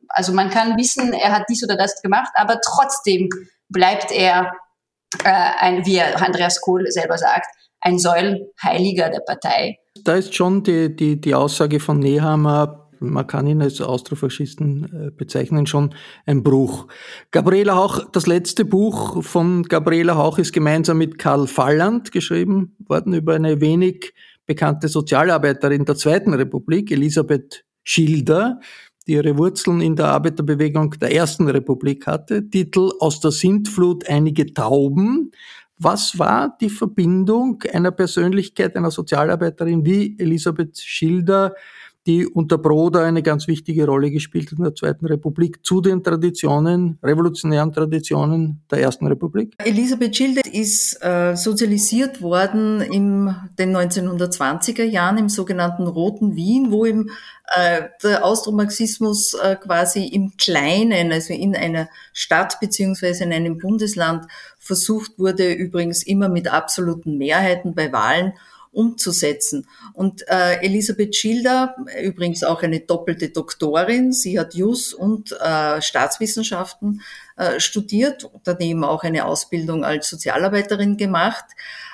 also 0.07 0.33
man 0.33 0.49
kann 0.49 0.75
wissen, 0.75 1.13
er 1.13 1.33
hat 1.33 1.43
dies 1.49 1.63
oder 1.63 1.77
das 1.77 2.01
gemacht, 2.01 2.31
aber 2.33 2.59
trotzdem 2.65 3.29
bleibt 3.69 4.11
er 4.11 4.51
äh, 5.23 5.51
ein, 5.59 5.85
wie 5.85 6.01
Andreas 6.01 6.61
Kohl 6.61 6.89
selber 6.89 7.19
sagt, 7.19 7.45
ein 7.79 7.99
Säulenheiliger 7.99 9.11
der 9.11 9.19
Partei. 9.19 9.77
Da 10.03 10.15
ist 10.15 10.33
schon 10.33 10.63
die, 10.63 10.95
die, 10.95 11.21
die 11.21 11.35
Aussage 11.35 11.79
von 11.79 11.99
Nehammer, 11.99 12.82
man 13.09 13.27
kann 13.27 13.47
ihn 13.47 13.61
als 13.61 13.81
Austrofaschisten 13.81 15.07
äh, 15.07 15.11
bezeichnen, 15.11 15.67
schon 15.67 15.93
ein 16.25 16.43
Bruch. 16.43 16.87
Gabriela 17.31 17.75
Hauch, 17.75 18.09
das 18.11 18.27
letzte 18.27 18.65
Buch 18.65 19.23
von 19.23 19.63
Gabriela 19.63 20.15
Hauch 20.15 20.39
ist 20.39 20.53
gemeinsam 20.53 20.97
mit 20.97 21.17
Karl 21.17 21.47
Falland 21.47 22.11
geschrieben 22.11 22.75
worden 22.79 23.13
über 23.13 23.35
eine 23.35 23.61
wenig 23.61 24.13
bekannte 24.45 24.87
Sozialarbeiterin 24.87 25.85
der 25.85 25.95
Zweiten 25.95 26.33
Republik, 26.33 26.91
Elisabeth 26.91 27.65
Schilder, 27.83 28.59
die 29.07 29.13
ihre 29.13 29.37
Wurzeln 29.37 29.81
in 29.81 29.95
der 29.95 30.07
Arbeiterbewegung 30.07 30.91
der 30.91 31.13
Ersten 31.13 31.47
Republik 31.47 32.07
hatte. 32.07 32.49
Titel 32.49 32.91
Aus 32.99 33.19
der 33.19 33.31
Sintflut 33.31 34.07
einige 34.07 34.53
Tauben. 34.53 35.31
Was 35.77 36.17
war 36.19 36.55
die 36.61 36.69
Verbindung 36.69 37.61
einer 37.73 37.91
Persönlichkeit, 37.91 38.75
einer 38.75 38.91
Sozialarbeiterin 38.91 39.85
wie 39.85 40.17
Elisabeth 40.19 40.77
Schilder 40.77 41.55
die 42.05 42.27
unter 42.27 42.57
Broder 42.57 43.03
eine 43.03 43.23
ganz 43.23 43.47
wichtige 43.47 43.85
Rolle 43.85 44.11
gespielt 44.11 44.51
hat 44.51 44.57
in 44.57 44.63
der 44.65 44.75
Zweiten 44.75 45.05
Republik, 45.05 45.65
zu 45.65 45.79
den 45.79 46.03
Traditionen, 46.03 46.99
revolutionären 47.01 47.71
Traditionen 47.71 48.61
der 48.69 48.79
Ersten 48.79 49.07
Republik? 49.07 49.53
Elisabeth 49.59 50.15
Schilder 50.15 50.41
ist 50.51 51.01
äh, 51.01 51.35
sozialisiert 51.35 52.21
worden 52.21 52.81
in 52.81 53.33
den 53.57 53.75
1920er 53.75 54.83
Jahren 54.83 55.17
im 55.17 55.29
sogenannten 55.29 55.87
Roten 55.87 56.35
Wien, 56.35 56.71
wo 56.71 56.85
eben 56.85 57.09
äh, 57.55 57.83
der 58.03 58.25
Austromarxismus 58.25 59.35
äh, 59.35 59.55
quasi 59.55 60.05
im 60.05 60.33
Kleinen, 60.37 61.11
also 61.11 61.33
in 61.33 61.55
einer 61.55 61.87
Stadt 62.11 62.59
beziehungsweise 62.59 63.23
in 63.23 63.31
einem 63.31 63.57
Bundesland 63.57 64.25
versucht 64.59 65.17
wurde, 65.17 65.53
übrigens 65.53 66.03
immer 66.03 66.27
mit 66.27 66.51
absoluten 66.51 67.17
Mehrheiten 67.17 67.75
bei 67.75 67.91
Wahlen 67.93 68.33
umzusetzen. 68.73 69.67
Und 69.93 70.27
äh, 70.27 70.57
Elisabeth 70.61 71.15
Schilder, 71.15 71.75
übrigens 72.01 72.43
auch 72.43 72.63
eine 72.63 72.81
doppelte 72.81 73.29
Doktorin, 73.29 74.11
sie 74.11 74.39
hat 74.39 74.55
Jus 74.55 74.93
und 74.93 75.31
äh, 75.31 75.81
Staatswissenschaften 75.81 77.01
äh, 77.37 77.59
studiert, 77.59 78.29
daneben 78.43 78.83
auch 78.83 79.03
eine 79.03 79.25
Ausbildung 79.25 79.85
als 79.85 80.09
Sozialarbeiterin 80.09 80.97
gemacht, 80.97 81.45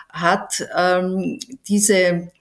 hat 0.09 0.65
ähm, 0.75 1.39
diese 1.67 2.31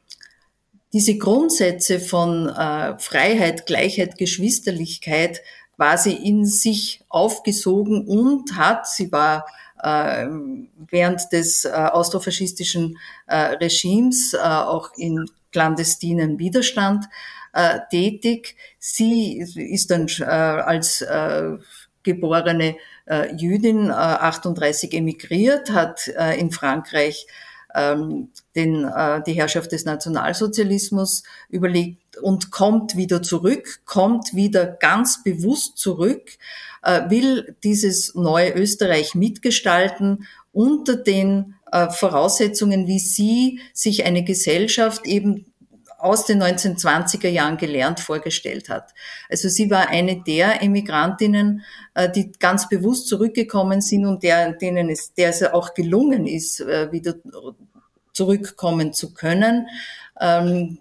diese 0.93 1.18
Grundsätze 1.18 2.01
von 2.01 2.49
äh, 2.49 2.99
Freiheit, 2.99 3.66
Gleichheit, 3.66 4.16
Geschwisterlichkeit 4.16 5.43
quasi 5.76 6.12
in 6.12 6.45
sich 6.45 7.05
aufgesogen 7.09 8.07
und 8.07 8.57
hat, 8.57 8.89
sie 8.89 9.12
war 9.12 9.47
während 9.81 11.33
des 11.33 11.64
äh, 11.64 11.68
austrofaschistischen 11.68 12.99
äh, 13.26 13.37
Regimes 13.37 14.35
auch 14.35 14.91
in 14.97 15.26
clandestinen 15.53 16.39
Widerstand 16.39 17.07
tätig. 17.91 18.57
Sie 18.79 19.39
ist 19.39 19.91
dann 19.91 20.07
als 20.29 21.03
geborene 22.03 22.76
Jüdin 23.35 23.91
38 23.91 24.93
emigriert, 24.93 25.70
hat 25.70 26.07
in 26.09 26.51
Frankreich 26.51 27.26
ähm, 27.74 28.29
den, 28.55 28.89
die 29.26 29.33
Herrschaft 29.33 29.72
des 29.72 29.87
Nationalsozialismus 29.87 31.22
überlegt 31.49 32.18
und 32.18 32.51
kommt 32.51 32.97
wieder 32.97 33.22
zurück, 33.22 33.81
kommt 33.87 34.35
wieder 34.35 34.66
ganz 34.66 35.24
bewusst 35.24 35.79
zurück 35.79 36.29
äh, 36.29 36.68
will 36.83 37.57
dieses 37.64 38.14
neue 38.14 38.53
Österreich 38.53 39.14
mitgestalten 39.14 40.26
unter 40.53 40.97
den 40.97 41.55
äh, 41.70 41.91
Voraussetzungen, 41.91 42.87
wie 42.87 42.99
sie 42.99 43.61
sich 43.72 44.05
eine 44.05 44.24
Gesellschaft 44.24 45.07
eben 45.07 45.47
aus 45.99 46.26
den 46.26 46.43
1920er 46.43 47.29
Jahren 47.29 47.57
gelernt 47.57 47.99
vorgestellt 47.99 48.68
hat. 48.68 48.95
Also 49.29 49.49
sie 49.49 49.70
war 49.70 49.89
eine 49.89 50.22
der 50.22 50.62
Emigrantinnen, 50.62 51.62
äh, 51.95 52.11
die 52.11 52.33
ganz 52.33 52.68
bewusst 52.68 53.09
zurückgekommen 53.09 53.81
sind 53.81 54.07
und 54.07 54.22
der, 54.22 54.53
denen 54.53 54.89
es, 54.91 55.12
der 55.14 55.31
es 55.31 55.43
auch 55.43 55.74
gelungen 55.74 56.26
ist, 56.26 56.61
wieder 56.61 57.14
zurückkommen 58.12 58.93
zu 58.93 59.14
können. 59.14 59.68
Ähm, 60.20 60.79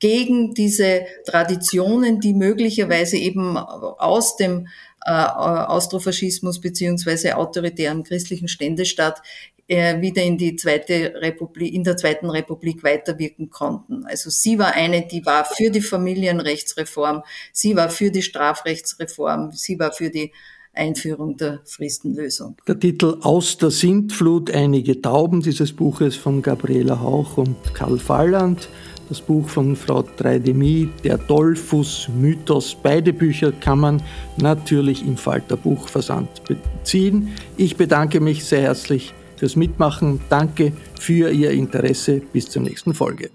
gegen 0.00 0.54
diese 0.54 1.02
Traditionen, 1.26 2.20
die 2.20 2.32
möglicherweise 2.32 3.16
eben 3.16 3.56
aus 3.56 4.36
dem 4.36 4.66
äh, 5.04 5.10
Austrofaschismus 5.10 6.60
beziehungsweise 6.60 7.36
autoritären 7.36 8.02
christlichen 8.02 8.48
Ständestaat 8.48 9.22
äh, 9.70 10.00
wieder 10.00 10.22
in 10.22 10.36
die 10.36 10.56
zweite 10.56 11.14
Republik, 11.16 11.72
in 11.72 11.84
der 11.84 11.96
zweiten 11.96 12.28
Republik 12.28 12.82
weiterwirken 12.82 13.50
konnten. 13.50 14.04
Also 14.04 14.28
sie 14.28 14.58
war 14.58 14.74
eine, 14.74 15.06
die 15.06 15.24
war 15.24 15.44
für 15.44 15.70
die 15.70 15.80
Familienrechtsreform, 15.80 17.22
sie 17.52 17.76
war 17.76 17.88
für 17.88 18.10
die 18.10 18.22
Strafrechtsreform, 18.22 19.52
sie 19.52 19.78
war 19.78 19.92
für 19.92 20.10
die 20.10 20.32
Einführung 20.72 21.36
der 21.36 21.60
Fristenlösung. 21.64 22.56
Der 22.66 22.78
Titel 22.78 23.18
Aus 23.22 23.58
der 23.58 23.70
Sintflut 23.70 24.50
einige 24.50 25.00
Tauben 25.00 25.40
dieses 25.40 25.72
Buches 25.72 26.16
von 26.16 26.42
Gabriela 26.42 27.00
Hauch 27.00 27.38
und 27.38 27.56
Karl 27.74 27.98
Falland 27.98 28.68
das 29.10 29.20
Buch 29.20 29.48
von 29.48 29.76
Frau 29.76 30.02
Dreidemi, 30.02 30.88
Der 31.04 31.18
Dollfuß 31.18 32.08
Mythos. 32.14 32.76
Beide 32.80 33.12
Bücher 33.12 33.52
kann 33.52 33.80
man 33.80 34.02
natürlich 34.36 35.04
im 35.04 35.16
Falter 35.16 35.56
Buchversand 35.56 36.28
beziehen. 36.44 37.34
Ich 37.56 37.76
bedanke 37.76 38.20
mich 38.20 38.44
sehr 38.44 38.62
herzlich 38.62 39.12
fürs 39.36 39.56
Mitmachen. 39.56 40.20
Danke 40.28 40.72
für 40.98 41.30
Ihr 41.30 41.50
Interesse. 41.50 42.22
Bis 42.32 42.48
zur 42.48 42.62
nächsten 42.62 42.94
Folge. 42.94 43.30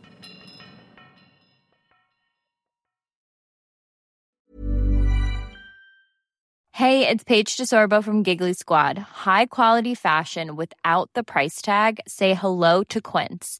Hey, 6.72 7.08
it's 7.08 7.24
Paige 7.24 7.56
DeSorbo 7.56 8.04
from 8.04 8.22
Giggly 8.24 8.54
Squad. 8.54 8.98
High 9.26 9.48
quality 9.48 9.96
fashion 9.96 10.56
without 10.56 11.10
the 11.16 11.24
price 11.24 11.62
tag. 11.62 12.00
Say 12.08 12.34
hello 12.34 12.84
to 12.90 13.02
Quince. 13.02 13.60